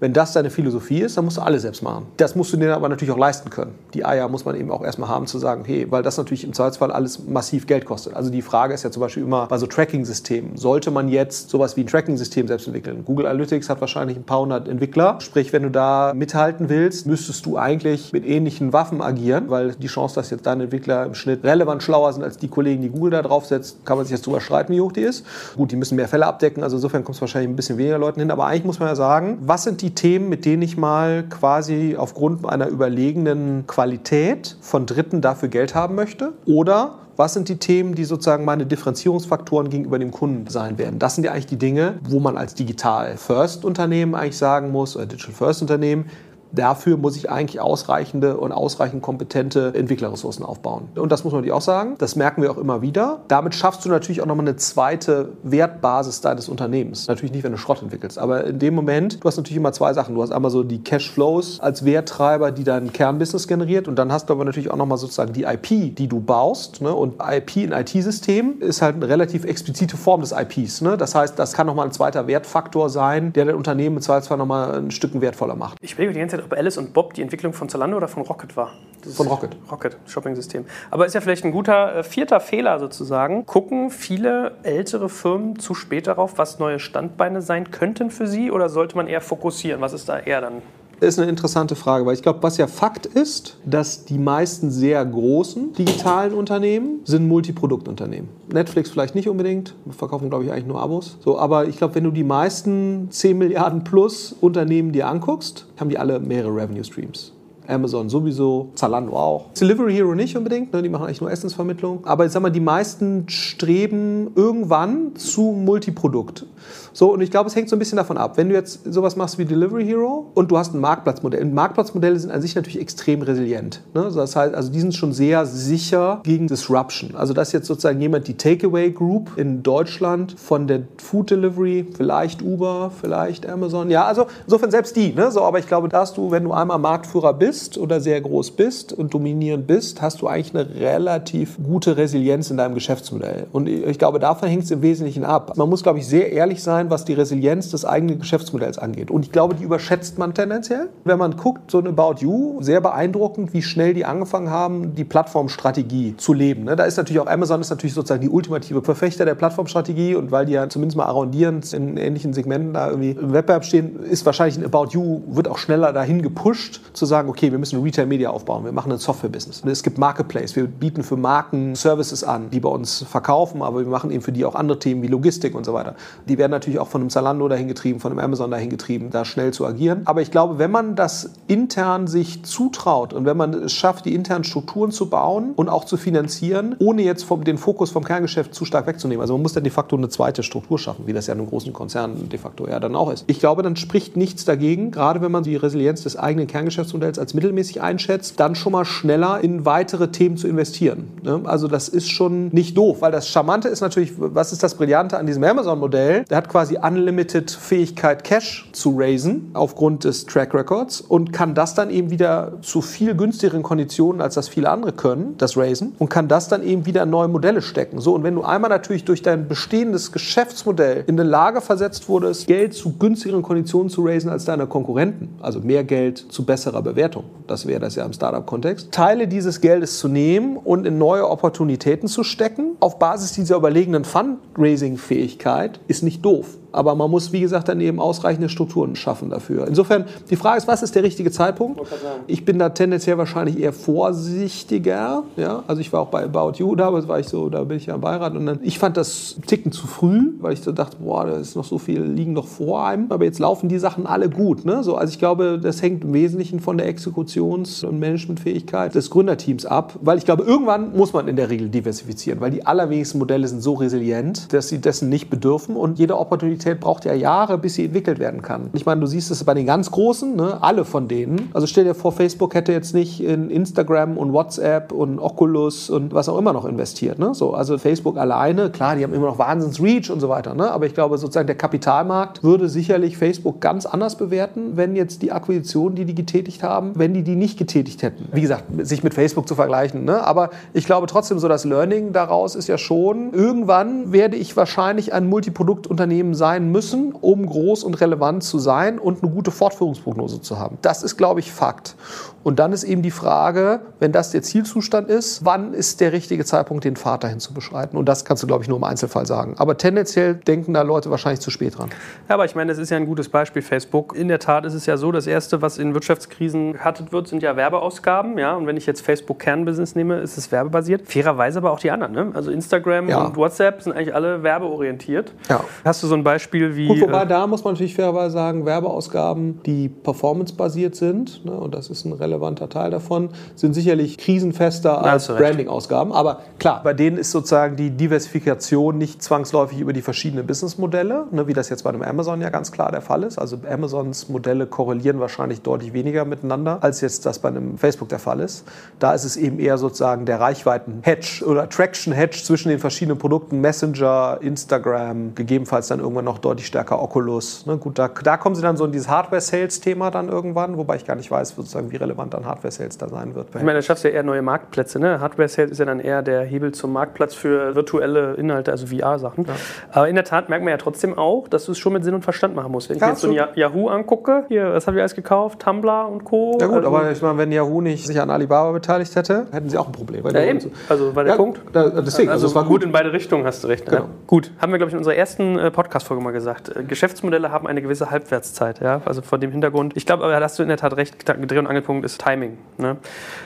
[0.00, 2.06] Wenn das deine Philosophie ist, dann musst du alles selbst machen.
[2.16, 3.74] Das musst du dir aber natürlich auch leisten können.
[3.92, 6.44] Die Eier muss man eben auch erstmal haben, zu sagen, hey, weil das natürlich natürlich
[6.44, 8.14] im Zweifelsfall alles massiv Geld kostet.
[8.14, 11.76] Also die Frage ist ja zum Beispiel immer bei so Tracking-Systemen, sollte man jetzt sowas
[11.76, 13.04] wie ein Tracking-System selbst entwickeln?
[13.04, 15.18] Google Analytics hat wahrscheinlich ein paar hundert Entwickler.
[15.20, 19.86] Sprich, wenn du da mithalten willst, müsstest du eigentlich mit ähnlichen Waffen agieren, weil die
[19.86, 23.10] Chance, dass jetzt deine Entwickler im Schnitt relevant schlauer sind als die Kollegen, die Google
[23.10, 25.24] da draufsetzt, kann man sich jetzt drüber streiten, wie hoch die ist.
[25.56, 28.20] Gut, die müssen mehr Fälle abdecken, also insofern kommt es wahrscheinlich ein bisschen weniger Leuten
[28.20, 28.30] hin.
[28.30, 31.96] Aber eigentlich muss man ja sagen, was sind die Themen, mit denen ich mal quasi
[31.98, 36.27] aufgrund einer überlegenen Qualität von Dritten dafür Geld haben möchte?
[36.46, 40.98] Oder was sind die Themen, die sozusagen meine Differenzierungsfaktoren gegenüber dem Kunden sein werden?
[40.98, 44.96] Das sind ja eigentlich die Dinge, wo man als Digital First Unternehmen eigentlich sagen muss,
[44.96, 46.06] oder Digital First Unternehmen,
[46.52, 50.88] Dafür muss ich eigentlich ausreichende und ausreichend kompetente Entwicklerressourcen aufbauen.
[50.96, 51.94] Und das muss man natürlich auch sagen.
[51.98, 53.20] Das merken wir auch immer wieder.
[53.28, 57.08] Damit schaffst du natürlich auch nochmal eine zweite Wertbasis deines Unternehmens.
[57.08, 58.18] Natürlich nicht, wenn du Schrott entwickelst.
[58.18, 60.14] Aber in dem Moment, du hast natürlich immer zwei Sachen.
[60.14, 63.88] Du hast einmal so die Cashflows als Werttreiber, die dein Kernbusiness generiert.
[63.88, 66.80] Und dann hast du aber natürlich auch nochmal sozusagen die IP, die du baust.
[66.80, 66.94] Ne?
[66.94, 70.80] Und IP in IT-Systemen ist halt eine relativ explizite Form des IPs.
[70.80, 70.96] Ne?
[70.96, 74.76] Das heißt, das kann nochmal ein zweiter Wertfaktor sein, der dein Unternehmen im Zweifelsfall nochmal
[74.76, 75.78] ein Stück wertvoller macht.
[75.80, 78.22] Ich überlege die ganze Zeit, ob Alice und Bob die Entwicklung von Zalando oder von
[78.22, 78.72] Rocket war.
[79.02, 79.56] Das von Rocket.
[79.70, 80.64] Rocket, Shopping-System.
[80.90, 83.46] Aber ist ja vielleicht ein guter äh, vierter Fehler sozusagen.
[83.46, 88.68] Gucken viele ältere Firmen zu spät darauf, was neue Standbeine sein könnten für sie oder
[88.68, 89.80] sollte man eher fokussieren?
[89.80, 90.62] Was ist da eher dann
[91.00, 95.04] ist eine interessante Frage, weil ich glaube, was ja Fakt ist, dass die meisten sehr
[95.04, 98.28] großen digitalen Unternehmen sind Multiproduktunternehmen.
[98.52, 101.16] Netflix vielleicht nicht unbedingt, verkaufen glaube ich eigentlich nur Abos.
[101.24, 105.90] So, aber ich glaube, wenn du die meisten 10 Milliarden plus Unternehmen dir anguckst, haben
[105.90, 107.32] die alle mehrere Revenue Streams.
[107.68, 109.52] Amazon sowieso, Zalando auch.
[109.52, 110.82] Delivery Hero nicht unbedingt, ne?
[110.82, 112.06] die machen eigentlich nur Essensvermittlung.
[112.06, 116.46] Aber ich sag mal, die meisten streben irgendwann zu Multiprodukt.
[116.92, 118.36] So, und ich glaube, es hängt so ein bisschen davon ab.
[118.36, 121.42] Wenn du jetzt sowas machst wie Delivery Hero und du hast ein Marktplatzmodell.
[121.42, 123.82] Und Marktplatzmodelle sind an sich natürlich extrem resilient.
[123.94, 124.10] Ne?
[124.12, 127.14] Das heißt, also die sind schon sehr sicher gegen Disruption.
[127.14, 132.42] Also, dass jetzt sozusagen jemand die Takeaway Group in Deutschland von der Food Delivery, vielleicht
[132.42, 135.12] Uber, vielleicht Amazon, ja, also insofern selbst die.
[135.12, 135.30] Ne?
[135.30, 138.92] So, aber ich glaube, dass du, wenn du einmal Marktführer bist oder sehr groß bist
[138.92, 143.46] und dominierend bist, hast du eigentlich eine relativ gute Resilienz in deinem Geschäftsmodell.
[143.52, 145.56] Und ich glaube, davon hängt es im Wesentlichen ab.
[145.56, 149.10] Man muss, glaube ich, sehr ehrlich sein, was die Resilienz des eigenen Geschäftsmodells angeht.
[149.10, 150.88] Und ich glaube, die überschätzt man tendenziell.
[151.04, 155.04] Wenn man guckt, so ein About You, sehr beeindruckend, wie schnell die angefangen haben, die
[155.04, 156.64] Plattformstrategie zu leben.
[156.64, 156.76] Ne?
[156.76, 160.46] Da ist natürlich auch Amazon ist natürlich sozusagen die ultimative Verfechter der Plattformstrategie und weil
[160.46, 164.58] die ja zumindest mal arrondierend in ähnlichen Segmenten da irgendwie im Wettbewerb stehen, ist wahrscheinlich
[164.58, 168.30] ein About You, wird auch schneller dahin gepusht, zu sagen, okay, wir müssen Retail Media
[168.30, 169.62] aufbauen, wir machen ein Software-Business.
[169.64, 173.86] Es gibt Marketplace, wir bieten für Marken Services an, die bei uns verkaufen, aber wir
[173.86, 175.94] machen eben für die auch andere Themen wie Logistik und so weiter.
[176.28, 179.24] Die werden natürlich auch von einem Zalando dahin getrieben, von einem Amazon dahin getrieben, da
[179.24, 180.02] schnell zu agieren.
[180.04, 184.14] Aber ich glaube, wenn man das intern sich zutraut und wenn man es schafft, die
[184.14, 188.54] internen Strukturen zu bauen und auch zu finanzieren, ohne jetzt vom, den Fokus vom Kerngeschäft
[188.54, 189.20] zu stark wegzunehmen.
[189.20, 191.48] Also man muss dann de facto eine zweite Struktur schaffen, wie das ja in einem
[191.48, 193.24] großen Konzern de facto ja dann auch ist.
[193.26, 197.34] Ich glaube, dann spricht nichts dagegen, gerade wenn man die Resilienz des eigenen Kerngeschäftsmodells als
[197.38, 201.12] mittelmäßig einschätzt, dann schon mal schneller in weitere Themen zu investieren.
[201.22, 201.42] Ne?
[201.44, 205.16] Also das ist schon nicht doof, weil das Charmante ist natürlich, was ist das Brillante
[205.16, 206.24] an diesem Amazon-Modell?
[206.24, 211.76] Der hat quasi unlimited Fähigkeit, Cash zu raisen aufgrund des Track Records und kann das
[211.76, 216.08] dann eben wieder zu viel günstigeren Konditionen, als das viele andere können, das raisen, und
[216.08, 218.00] kann das dann eben wieder in neue Modelle stecken.
[218.00, 222.48] So, und wenn du einmal natürlich durch dein bestehendes Geschäftsmodell in eine Lage versetzt wurdest,
[222.48, 227.24] Geld zu günstigeren Konditionen zu raisen als deine Konkurrenten, also mehr Geld zu besserer Bewertung,
[227.46, 232.08] das wäre das ja im Startup-Kontext, Teile dieses Geldes zu nehmen und in neue Opportunitäten
[232.08, 236.58] zu stecken, auf Basis dieser überlegenen Fundraising-Fähigkeit, ist nicht doof.
[236.78, 239.66] Aber man muss, wie gesagt, dann eben ausreichende Strukturen schaffen dafür.
[239.66, 241.80] Insofern, die Frage ist, was ist der richtige Zeitpunkt?
[242.28, 245.24] Ich bin da tendenziell wahrscheinlich eher vorsichtiger.
[245.36, 245.64] Ja?
[245.66, 247.96] Also ich war auch bei About You, da war ich so, da bin ich ja
[247.96, 248.36] im Beirat.
[248.36, 251.56] Und dann, ich fand das Ticken zu früh, weil ich so dachte, boah, da ist
[251.56, 253.10] noch so viel, liegen noch vor einem.
[253.10, 254.64] Aber jetzt laufen die Sachen alle gut.
[254.64, 254.84] Ne?
[254.84, 259.66] So, also ich glaube, das hängt im Wesentlichen von der Exekutions- und Managementfähigkeit des Gründerteams
[259.66, 259.98] ab.
[260.00, 263.62] Weil ich glaube, irgendwann muss man in der Regel diversifizieren, weil die allerwenigsten Modelle sind
[263.62, 265.74] so resilient, dass sie dessen nicht bedürfen.
[265.74, 268.70] Und jede Opportunität Funktionalität braucht ja Jahre, bis sie entwickelt werden kann.
[268.72, 270.58] Ich meine, du siehst es bei den ganz Großen, ne?
[270.60, 271.50] alle von denen.
[271.52, 276.12] Also stell dir vor, Facebook hätte jetzt nicht in Instagram und WhatsApp und Oculus und
[276.12, 277.18] was auch immer noch investiert.
[277.18, 277.34] Ne?
[277.34, 280.54] So, also Facebook alleine, klar, die haben immer noch Wahnsinns-Reach und so weiter.
[280.54, 280.70] Ne?
[280.70, 285.32] Aber ich glaube, sozusagen der Kapitalmarkt würde sicherlich Facebook ganz anders bewerten, wenn jetzt die
[285.32, 288.28] Akquisitionen, die die getätigt haben, wenn die die nicht getätigt hätten.
[288.32, 290.04] Wie gesagt, sich mit Facebook zu vergleichen.
[290.04, 290.24] Ne?
[290.26, 295.12] Aber ich glaube trotzdem, so das Learning daraus ist ja schon, irgendwann werde ich wahrscheinlich
[295.12, 300.40] ein Multiproduktunternehmen sein, sein müssen, um groß und relevant zu sein und eine gute Fortführungsprognose
[300.40, 300.78] zu haben.
[300.80, 301.94] Das ist, glaube ich, Fakt.
[302.44, 306.44] Und dann ist eben die Frage, wenn das der Zielzustand ist, wann ist der richtige
[306.44, 307.96] Zeitpunkt, den Pfad dahin zu beschreiten?
[307.96, 309.54] Und das kannst du, glaube ich, nur im Einzelfall sagen.
[309.58, 311.90] Aber tendenziell denken da Leute wahrscheinlich zu spät dran.
[312.28, 314.16] Ja, aber ich meine, das ist ja ein gutes Beispiel, Facebook.
[314.16, 317.42] In der Tat ist es ja so, das Erste, was in Wirtschaftskrisen gehattet wird, sind
[317.42, 318.38] ja Werbeausgaben.
[318.38, 318.54] Ja?
[318.54, 321.02] Und wenn ich jetzt Facebook Kernbusiness nehme, ist es werbebasiert.
[321.06, 322.12] Fairerweise aber auch die anderen.
[322.12, 322.30] Ne?
[322.34, 323.24] Also Instagram ja.
[323.24, 325.34] und WhatsApp sind eigentlich alle werbeorientiert.
[325.50, 325.64] Ja.
[325.84, 326.88] Hast du so ein Beispiel wie...
[326.88, 331.52] Gut, wobei äh, da muss man natürlich fairerweise sagen, Werbeausgaben, die performancebasiert sind, ne?
[331.52, 336.12] und das ist ein relativ relevanter Teil davon, sind sicherlich krisenfester als Branding-Ausgaben.
[336.12, 341.46] Aber klar, bei denen ist sozusagen die Diversifikation nicht zwangsläufig über die verschiedenen Businessmodelle, ne,
[341.46, 343.38] wie das jetzt bei einem Amazon ja ganz klar der Fall ist.
[343.38, 348.18] Also Amazons Modelle korrelieren wahrscheinlich deutlich weniger miteinander, als jetzt das bei einem Facebook der
[348.18, 348.64] Fall ist.
[348.98, 354.38] Da ist es eben eher sozusagen der Reichweiten-Hedge oder Traction-Hedge zwischen den verschiedenen Produkten, Messenger,
[354.40, 357.66] Instagram, gegebenenfalls dann irgendwann noch deutlich stärker Oculus.
[357.66, 361.04] Ne, gut, da, da kommen sie dann so in dieses Hardware-Sales-Thema dann irgendwann, wobei ich
[361.04, 363.48] gar nicht weiß, sozusagen, wie relevant relevant an Hardware-Sales da sein wird.
[363.54, 364.98] Ich meine, da schaffst du ja eher neue Marktplätze.
[364.98, 365.20] Ne?
[365.20, 369.44] Hardware-Sales ist ja dann eher der Hebel zum Marktplatz für virtuelle Inhalte, also VR-Sachen.
[369.46, 369.54] Ja.
[369.92, 372.14] Aber in der Tat merkt man ja trotzdem auch, dass du es schon mit Sinn
[372.14, 372.88] und Verstand machen musst.
[372.88, 375.60] Wenn ich ja, mir jetzt so ein Yahoo angucke, hier, was habe ich alles gekauft?
[375.60, 376.58] Tumblr und Co.
[376.60, 379.68] Ja gut, also, aber ich meine, wenn Yahoo nicht sich an Alibaba beteiligt hätte, hätten
[379.68, 380.24] sie auch ein Problem.
[380.26, 380.60] ja, eben.
[380.60, 381.60] So also war der ja, Punkt.
[381.72, 382.80] Da, deswegen, also, also es war gut.
[382.80, 383.86] gut in beide Richtungen, hast du recht.
[383.86, 384.08] Genau.
[384.26, 386.74] Gut, haben wir, glaube ich, in unserer ersten äh, Podcast-Folge Folge mal gesagt.
[386.74, 388.80] Äh, Geschäftsmodelle haben eine gewisse Halbwertszeit.
[388.80, 389.02] Ja?
[389.04, 389.96] Also vor dem Hintergrund.
[389.96, 391.16] Ich glaube, aber da hast du in der Tat recht.
[391.28, 392.58] Dreh- und Angelpunkt ist Timing.
[392.78, 392.96] Ne?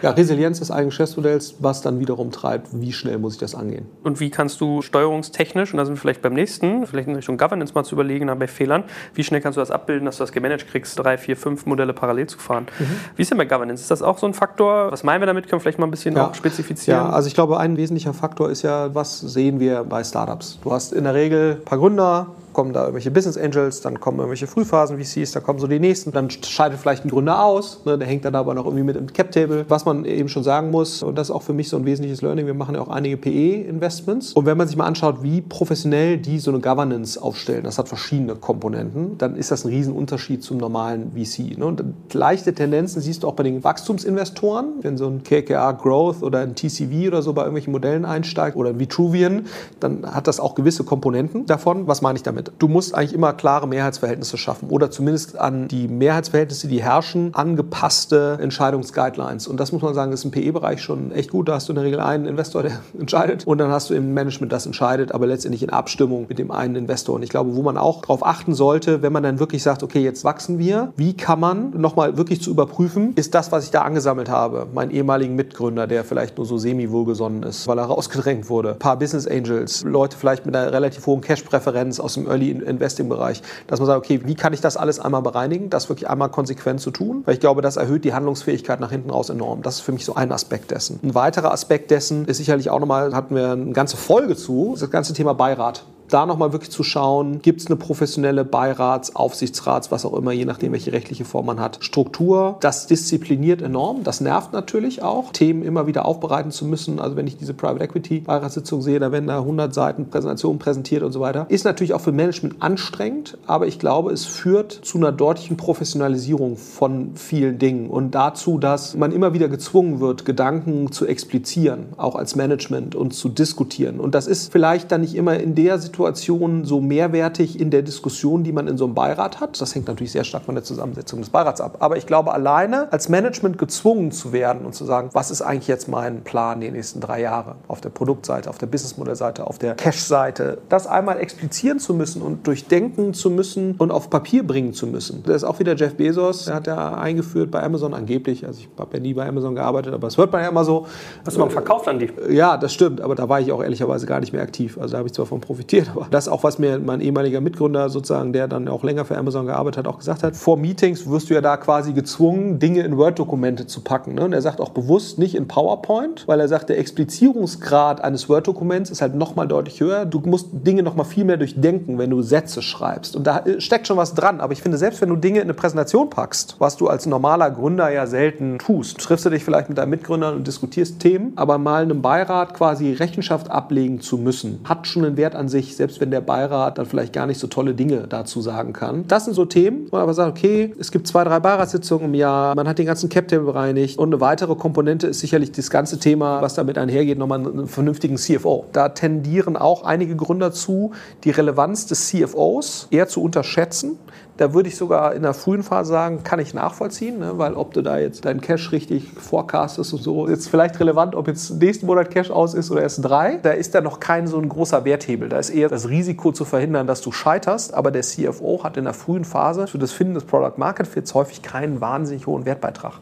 [0.02, 3.86] Ja, Resilienz des eigenen Geschäftsmodells, was dann wiederum treibt, wie schnell muss ich das angehen.
[4.02, 7.38] Und wie kannst du steuerungstechnisch, und da sind wir vielleicht beim nächsten, vielleicht in Richtung
[7.38, 10.32] Governance mal zu überlegen, bei Fehlern, wie schnell kannst du das abbilden, dass du das
[10.32, 12.66] gemanagt kriegst, drei, vier, fünf Modelle parallel zu fahren.
[12.78, 12.84] Mhm.
[13.16, 13.82] Wie ist denn bei Governance?
[13.82, 14.92] Ist das auch so ein Faktor?
[14.92, 15.44] Was meinen wir damit?
[15.48, 16.32] Können wir vielleicht mal ein bisschen ja.
[16.34, 17.00] spezifizieren?
[17.00, 20.58] Ja, also ich glaube, ein wesentlicher Faktor ist ja, was sehen wir bei Startups?
[20.62, 24.18] Du hast in der Regel ein paar Gründer, kommen da irgendwelche Business Angels, dann kommen
[24.18, 28.06] irgendwelche Frühphasen-VCs, da kommen so die nächsten, dann scheidet vielleicht ein Gründer aus, ne, der
[28.06, 29.66] hängt dann aber noch irgendwie mit im Cap-Table.
[29.68, 32.22] Was man eben schon sagen muss, und das ist auch für mich so ein wesentliches
[32.22, 36.18] Learning, wir machen ja auch einige PE-Investments und wenn man sich mal anschaut, wie professionell
[36.18, 40.58] die so eine Governance aufstellen, das hat verschiedene Komponenten, dann ist das ein Riesenunterschied zum
[40.58, 41.58] normalen VC.
[41.58, 41.66] Ne?
[41.66, 41.82] Und
[42.12, 46.54] leichte Tendenzen siehst du auch bei den Wachstumsinvestoren, wenn so ein KKR Growth oder ein
[46.54, 49.46] TCV oder so bei irgendwelchen Modellen einsteigt oder ein Vitruvian,
[49.80, 51.86] dann hat das auch gewisse Komponenten davon.
[51.86, 52.41] Was meine ich damit?
[52.42, 52.62] Damit.
[52.62, 58.38] Du musst eigentlich immer klare Mehrheitsverhältnisse schaffen oder zumindest an die Mehrheitsverhältnisse, die herrschen, angepasste
[58.40, 59.46] Entscheidungsguidelines.
[59.46, 61.48] Und das muss man sagen, ist im PE-Bereich schon echt gut.
[61.48, 64.14] Da hast du in der Regel einen Investor, der entscheidet und dann hast du im
[64.14, 67.16] Management das entscheidet, aber letztendlich in Abstimmung mit dem einen Investor.
[67.16, 70.02] Und ich glaube, wo man auch darauf achten sollte, wenn man dann wirklich sagt, okay,
[70.02, 73.82] jetzt wachsen wir, wie kann man nochmal wirklich zu überprüfen, ist das, was ich da
[73.82, 78.72] angesammelt habe, mein ehemaligen Mitgründer, der vielleicht nur so semi-wohlgesonnen ist, weil er rausgedrängt wurde,
[78.72, 83.08] ein paar Business Angels, Leute vielleicht mit einer relativ hohen Cash-Präferenz aus dem Early Investing
[83.08, 86.30] Bereich, dass man sagt, okay, wie kann ich das alles einmal bereinigen, das wirklich einmal
[86.30, 89.62] konsequent zu tun, weil ich glaube, das erhöht die Handlungsfähigkeit nach hinten raus enorm.
[89.62, 90.98] Das ist für mich so ein Aspekt dessen.
[91.02, 94.90] Ein weiterer Aspekt dessen ist sicherlich auch nochmal, hatten wir eine ganze Folge zu, das
[94.90, 100.04] ganze Thema Beirat da nochmal wirklich zu schauen, gibt es eine professionelle Beirats-, Aufsichtsrats-, was
[100.04, 102.56] auch immer, je nachdem, welche rechtliche Form man hat, Struktur.
[102.60, 104.04] Das diszipliniert enorm.
[104.04, 107.00] Das nervt natürlich auch, Themen immer wieder aufbereiten zu müssen.
[107.00, 111.02] Also wenn ich diese Private Equity Beiratssitzung sehe, da werden da 100 Seiten Präsentationen präsentiert
[111.02, 111.46] und so weiter.
[111.48, 116.56] Ist natürlich auch für Management anstrengend, aber ich glaube, es führt zu einer deutlichen Professionalisierung
[116.56, 122.16] von vielen Dingen und dazu, dass man immer wieder gezwungen wird, Gedanken zu explizieren, auch
[122.16, 124.00] als Management und zu diskutieren.
[124.00, 127.82] Und das ist vielleicht dann nicht immer in der Situation, Situation so mehrwertig in der
[127.82, 129.60] Diskussion, die man in so einem Beirat hat.
[129.60, 131.76] Das hängt natürlich sehr stark von der Zusammensetzung des Beirats ab.
[131.78, 135.68] Aber ich glaube, alleine als Management gezwungen zu werden und zu sagen, was ist eigentlich
[135.68, 139.74] jetzt mein Plan die nächsten drei Jahre auf der Produktseite, auf der Businessmodellseite, auf der
[139.74, 144.88] Cash-Seite, das einmal explizieren zu müssen und durchdenken zu müssen und auf Papier bringen zu
[144.88, 145.22] müssen.
[145.24, 148.68] Das ist auch wieder Jeff Bezos, der hat ja eingeführt bei Amazon angeblich, also ich
[148.76, 150.86] habe ja nie bei Amazon gearbeitet, aber es hört man ja immer so.
[151.24, 152.10] Was man verkauft an die?
[152.30, 154.78] Ja, das stimmt, aber da war ich auch ehrlicherweise gar nicht mehr aktiv.
[154.78, 158.32] Also da habe ich zwar von profitiert, das auch, was mir mein ehemaliger Mitgründer sozusagen,
[158.32, 160.36] der dann auch länger für Amazon gearbeitet hat, auch gesagt hat.
[160.36, 164.14] Vor Meetings wirst du ja da quasi gezwungen, Dinge in Word-Dokumente zu packen.
[164.14, 164.24] Ne?
[164.24, 168.90] Und er sagt auch bewusst nicht in PowerPoint, weil er sagt, der Explizierungsgrad eines Word-Dokuments
[168.90, 170.04] ist halt nochmal deutlich höher.
[170.04, 173.16] Du musst Dinge nochmal viel mehr durchdenken, wenn du Sätze schreibst.
[173.16, 174.40] Und da steckt schon was dran.
[174.40, 177.50] Aber ich finde, selbst wenn du Dinge in eine Präsentation packst, was du als normaler
[177.50, 181.58] Gründer ja selten tust, triffst du dich vielleicht mit deinen Mitgründern und diskutierst Themen, aber
[181.58, 186.00] mal einem Beirat quasi Rechenschaft ablegen zu müssen, hat schon einen Wert an sich, selbst
[186.00, 189.04] wenn der Beirat dann vielleicht gar nicht so tolle Dinge dazu sagen kann.
[189.08, 192.14] Das sind so Themen, wo man aber sagt, okay, es gibt zwei, drei Beiratssitzungen im
[192.14, 195.98] Jahr, man hat den ganzen Cap-Table bereinigt und eine weitere Komponente ist sicherlich das ganze
[195.98, 198.66] Thema, was damit einhergeht, nochmal einen vernünftigen CFO.
[198.72, 200.92] Da tendieren auch einige Gründer zu,
[201.24, 203.98] die Relevanz des CFOs eher zu unterschätzen.
[204.36, 207.32] Da würde ich sogar in der frühen Phase sagen, kann ich nachvollziehen, ne?
[207.38, 211.28] weil ob du da jetzt deinen Cash richtig forecastest und so, ist vielleicht relevant, ob
[211.28, 213.38] jetzt nächsten Monat Cash aus ist oder erst drei.
[213.42, 215.28] Da ist da noch kein so ein großer Werthebel.
[215.28, 217.74] Da ist eher das Risiko zu verhindern, dass du scheiterst.
[217.74, 221.14] Aber der CFO hat in der frühen Phase für das Finden des Product Market Fits
[221.14, 223.00] häufig keinen wahnsinnig hohen Wertbeitrag.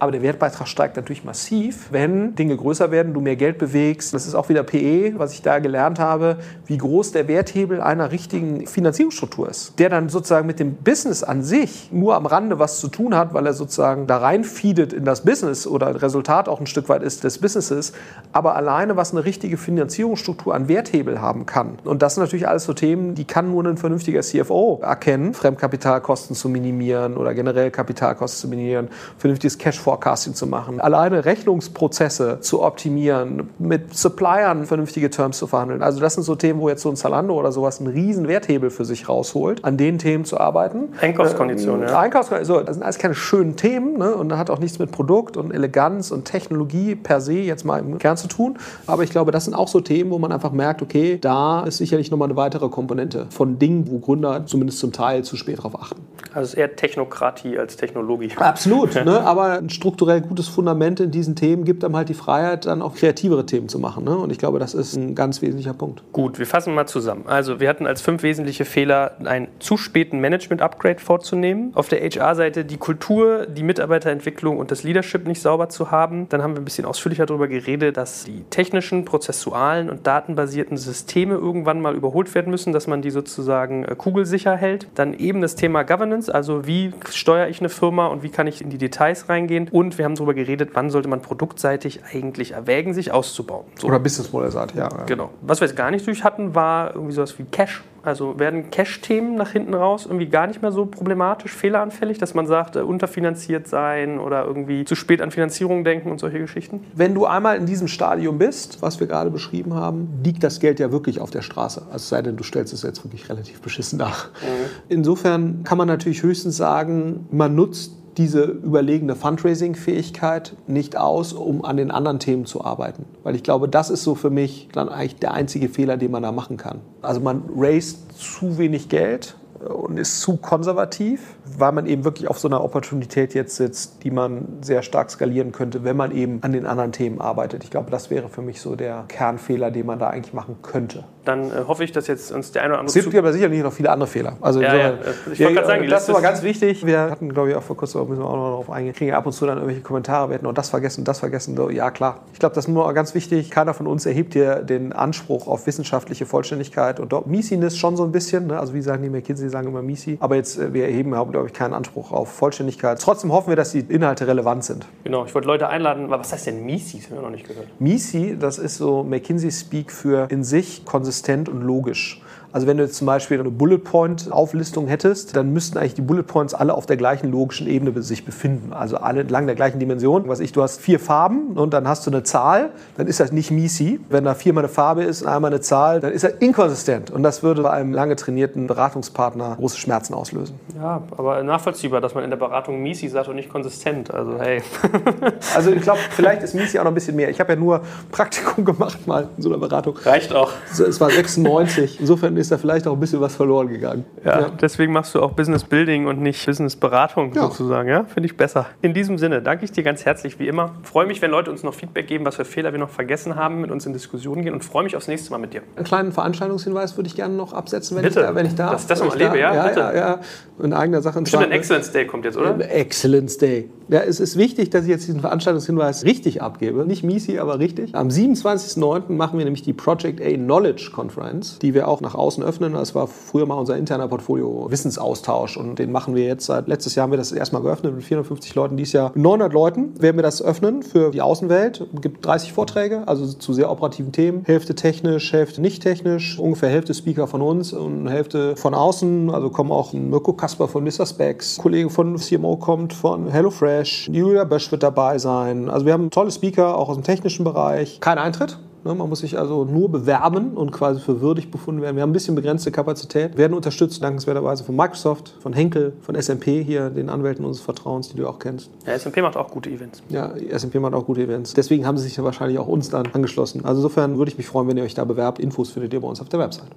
[0.00, 4.14] Aber der Wertbeitrag steigt natürlich massiv, wenn Dinge größer werden, du mehr Geld bewegst.
[4.14, 8.10] Das ist auch wieder PE, was ich da gelernt habe, wie groß der Werthebel einer
[8.10, 9.78] richtigen Finanzierungsstruktur ist.
[9.78, 13.34] Der dann sozusagen mit dem Business an sich nur am Rande was zu tun hat,
[13.34, 17.22] weil er sozusagen da reinfeedet in das Business oder Resultat auch ein Stück weit ist
[17.24, 17.92] des Businesses.
[18.32, 21.78] Aber alleine, was eine richtige Finanzierungsstruktur an Werthebel haben kann.
[21.84, 26.34] Und das sind natürlich alles so Themen, die kann nur ein vernünftiger CFO erkennen, Fremdkapitalkosten
[26.34, 28.88] zu minimieren oder generell Kapitalkosten zu minimieren,
[29.18, 35.82] vernünftiges Cashflow Forecasting zu machen, alleine Rechnungsprozesse zu optimieren, mit Suppliern vernünftige Terms zu verhandeln.
[35.82, 38.70] Also das sind so Themen, wo jetzt so ein Zalando oder sowas einen riesen Werthebel
[38.70, 40.90] für sich rausholt, an den Themen zu arbeiten.
[41.00, 41.98] Einkaufskonditionen, äh, ja.
[41.98, 44.14] Einkaufskonditionen, so, das sind alles keine schönen Themen ne?
[44.14, 47.80] und da hat auch nichts mit Produkt und Eleganz und Technologie per se jetzt mal
[47.80, 48.58] im Kern zu tun.
[48.86, 51.78] Aber ich glaube, das sind auch so Themen, wo man einfach merkt, okay, da ist
[51.78, 55.82] sicherlich nochmal eine weitere Komponente von Dingen, wo Gründer zumindest zum Teil zu spät darauf
[55.82, 56.00] achten.
[56.34, 58.30] Also eher Technokratie als Technologie.
[58.36, 59.20] Absolut, ne?
[59.20, 62.94] aber ein strukturell gutes Fundament in diesen Themen gibt einem halt die Freiheit, dann auch
[62.94, 64.04] kreativere Themen zu machen.
[64.04, 64.16] Ne?
[64.16, 66.02] Und ich glaube, das ist ein ganz wesentlicher Punkt.
[66.12, 67.24] Gut, wir fassen mal zusammen.
[67.26, 71.72] Also wir hatten als fünf wesentliche Fehler einen zu späten Management-Upgrade vorzunehmen.
[71.74, 76.28] Auf der HR-Seite die Kultur, die Mitarbeiterentwicklung und das Leadership nicht sauber zu haben.
[76.28, 81.34] Dann haben wir ein bisschen ausführlicher darüber geredet, dass die technischen, prozessualen und datenbasierten Systeme
[81.34, 84.88] irgendwann mal überholt werden müssen, dass man die sozusagen äh, kugelsicher hält.
[84.94, 88.60] Dann eben das Thema Governance, also wie steuere ich eine Firma und wie kann ich
[88.60, 89.68] in die Details reingehen.
[89.70, 93.64] Und wir haben darüber geredet, wann sollte man produktseitig eigentlich erwägen, sich auszubauen.
[93.76, 93.86] So.
[93.88, 94.88] Oder Businessmodellseitig, ja.
[95.06, 95.30] Genau.
[95.40, 97.82] Was wir jetzt gar nicht durch hatten, war irgendwie sowas wie Cash.
[98.02, 102.46] Also werden Cash-Themen nach hinten raus irgendwie gar nicht mehr so problematisch, fehleranfällig, dass man
[102.46, 106.84] sagt, äh, unterfinanziert sein oder irgendwie zu spät an Finanzierung denken und solche Geschichten?
[106.94, 110.80] Wenn du einmal in diesem Stadium bist, was wir gerade beschrieben haben, liegt das Geld
[110.80, 111.82] ja wirklich auf der Straße.
[111.92, 114.28] Also sei denn, du stellst es jetzt wirklich relativ beschissen nach.
[114.28, 114.70] Mhm.
[114.88, 121.78] Insofern kann man natürlich höchstens sagen, man nutzt diese überlegene Fundraising-Fähigkeit nicht aus, um an
[121.78, 123.06] den anderen Themen zu arbeiten.
[123.22, 126.22] Weil ich glaube, das ist so für mich dann eigentlich der einzige Fehler, den man
[126.22, 126.80] da machen kann.
[127.00, 129.36] Also man raised zu wenig Geld
[129.68, 131.20] und ist zu konservativ,
[131.58, 135.52] weil man eben wirklich auf so einer Opportunität jetzt sitzt, die man sehr stark skalieren
[135.52, 137.64] könnte, wenn man eben an den anderen Themen arbeitet.
[137.64, 141.04] Ich glaube, das wäre für mich so der Kernfehler, den man da eigentlich machen könnte.
[141.24, 142.98] Dann äh, hoffe ich, dass jetzt uns der eine oder andere.
[142.98, 144.36] Es gibt aber sicherlich noch viele andere Fehler.
[144.40, 144.94] Also ja, ja.
[145.30, 146.86] Ich wollte gerade sagen, das ist aber ganz wichtig.
[146.86, 149.26] Wir hatten, glaube ich, auch vor kurzem, müssen wir auch noch darauf eingehen, kriegen ab
[149.26, 151.56] und zu dann irgendwelche Kommentare, wir hätten noch das vergessen, das vergessen.
[151.56, 152.20] So, ja, klar.
[152.32, 153.50] Ich glaube, das ist nur ganz wichtig.
[153.50, 158.12] Keiner von uns erhebt hier den Anspruch auf wissenschaftliche Vollständigkeit und Miesiness schon so ein
[158.12, 158.46] bisschen.
[158.46, 158.58] Ne?
[158.58, 160.16] Also, wie sagen die McKinsey, die sagen immer Misi.
[160.20, 163.00] Aber jetzt, äh, wir erheben, glaube ich, keinen Anspruch auf Vollständigkeit.
[163.00, 164.86] Trotzdem hoffen wir, dass die Inhalte relevant sind.
[165.04, 166.08] Genau, ich wollte Leute einladen.
[166.08, 166.98] Was heißt denn Misi?
[166.98, 167.66] Das haben wir noch nicht gehört.
[167.78, 172.22] Misi, das ist so McKinsey-Speak für in sich konsistent und logisch.
[172.52, 176.02] Also wenn du jetzt zum Beispiel eine Bullet Point Auflistung hättest, dann müssten eigentlich die
[176.02, 178.72] Bullet Points alle auf der gleichen logischen Ebene sich befinden.
[178.72, 180.28] Also alle entlang der gleichen Dimension.
[180.28, 183.30] Was ich, du hast vier Farben und dann hast du eine Zahl, dann ist das
[183.30, 184.00] nicht Misi.
[184.08, 187.10] Wenn da viermal eine Farbe ist und einmal eine Zahl, dann ist das inkonsistent.
[187.10, 190.58] Und das würde bei einem lange trainierten Beratungspartner große Schmerzen auslösen.
[190.76, 194.12] Ja, aber nachvollziehbar, dass man in der Beratung Misi sagt und nicht konsistent.
[194.12, 194.62] Also hey.
[195.54, 197.30] also ich glaube, vielleicht ist Misi auch noch ein bisschen mehr.
[197.30, 199.96] Ich habe ja nur Praktikum gemacht mal in so einer Beratung.
[200.02, 200.50] Reicht auch.
[200.72, 202.00] Es war 96.
[202.00, 204.04] Insofern ist da vielleicht auch ein bisschen was verloren gegangen.
[204.24, 204.50] Ja, ja.
[204.60, 207.42] deswegen machst du auch Business Building und nicht Business Beratung ja.
[207.42, 207.88] sozusagen.
[207.88, 208.66] Ja, finde ich besser.
[208.82, 210.72] In diesem Sinne danke ich dir ganz herzlich wie immer.
[210.82, 213.60] Freue mich, wenn Leute uns noch Feedback geben, was für Fehler wir noch vergessen haben,
[213.60, 215.62] mit uns in Diskussionen gehen und freue mich aufs nächste Mal mit dir.
[215.76, 218.20] Einen kleinen Veranstaltungshinweis würde ich gerne noch absetzen, wenn bitte.
[218.20, 218.72] ich da, wenn ich darf.
[218.72, 220.20] Dass ich das noch erlebe, ja, ja, ja, ja,
[220.62, 221.20] In eigener Sache.
[221.20, 222.56] Bestimmt ein Excellence Day kommt jetzt, oder?
[222.70, 223.68] Excellence Day.
[223.90, 226.86] Ja, es ist wichtig, dass ich jetzt diesen Veranstaltungshinweis richtig abgebe.
[226.86, 227.96] Nicht Misi, aber richtig.
[227.96, 229.10] Am 27.09.
[229.12, 232.74] machen wir nämlich die Project A Knowledge Conference, die wir auch nach außen öffnen.
[232.74, 236.94] Das war früher mal unser interner Portfolio Wissensaustausch und den machen wir jetzt seit letztes
[236.94, 238.76] Jahr haben wir das erstmal geöffnet mit 450 Leuten.
[238.76, 241.88] Dieses Jahr 900 Leuten werden wir das öffnen für die Außenwelt.
[241.94, 244.42] Es gibt 30 Vorträge, also zu sehr operativen Themen.
[244.44, 246.38] Hälfte technisch, Hälfte nicht technisch.
[246.38, 249.30] Ungefähr Hälfte Speaker von uns und Hälfte von außen.
[249.30, 251.06] Also kommen auch Mirko Kasper von Mr.
[251.06, 255.68] Specs, Kollege von CMO kommt von HelloFresh Fresh, Julia Bösch wird dabei sein.
[255.68, 258.00] Also wir haben tolle Speaker, auch aus dem technischen Bereich.
[258.00, 258.58] Kein Eintritt.
[258.82, 261.96] Ne, man muss sich also nur bewerben und quasi für würdig befunden werden.
[261.96, 266.62] Wir haben ein bisschen begrenzte Kapazität, werden unterstützt dankenswerterweise von Microsoft, von Henkel, von SMP,
[266.62, 268.70] hier den Anwälten unseres Vertrauens, die du auch kennst.
[268.86, 270.02] Ja, SMP macht auch gute Events.
[270.08, 271.52] Ja, SMP macht auch gute Events.
[271.52, 273.66] Deswegen haben sie sich ja wahrscheinlich auch uns dann angeschlossen.
[273.66, 275.40] Also insofern würde ich mich freuen, wenn ihr euch da bewerbt.
[275.40, 276.68] Infos findet ihr bei uns auf der Website.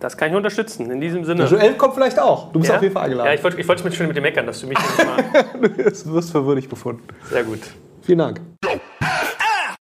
[0.00, 0.90] Das kann ich unterstützen.
[0.90, 1.44] In diesem Sinne.
[1.44, 2.52] Joel kommt vielleicht auch.
[2.52, 2.76] Du bist ja?
[2.76, 3.28] auf jeden Fall eingeladen.
[3.28, 5.68] Ja, ich wollte ich wollte mich schon mit dir meckern, dass du mich nicht mal.
[5.70, 7.02] du wirst verwürdigt befunden.
[7.30, 7.60] Sehr gut.
[8.02, 8.40] Vielen Dank.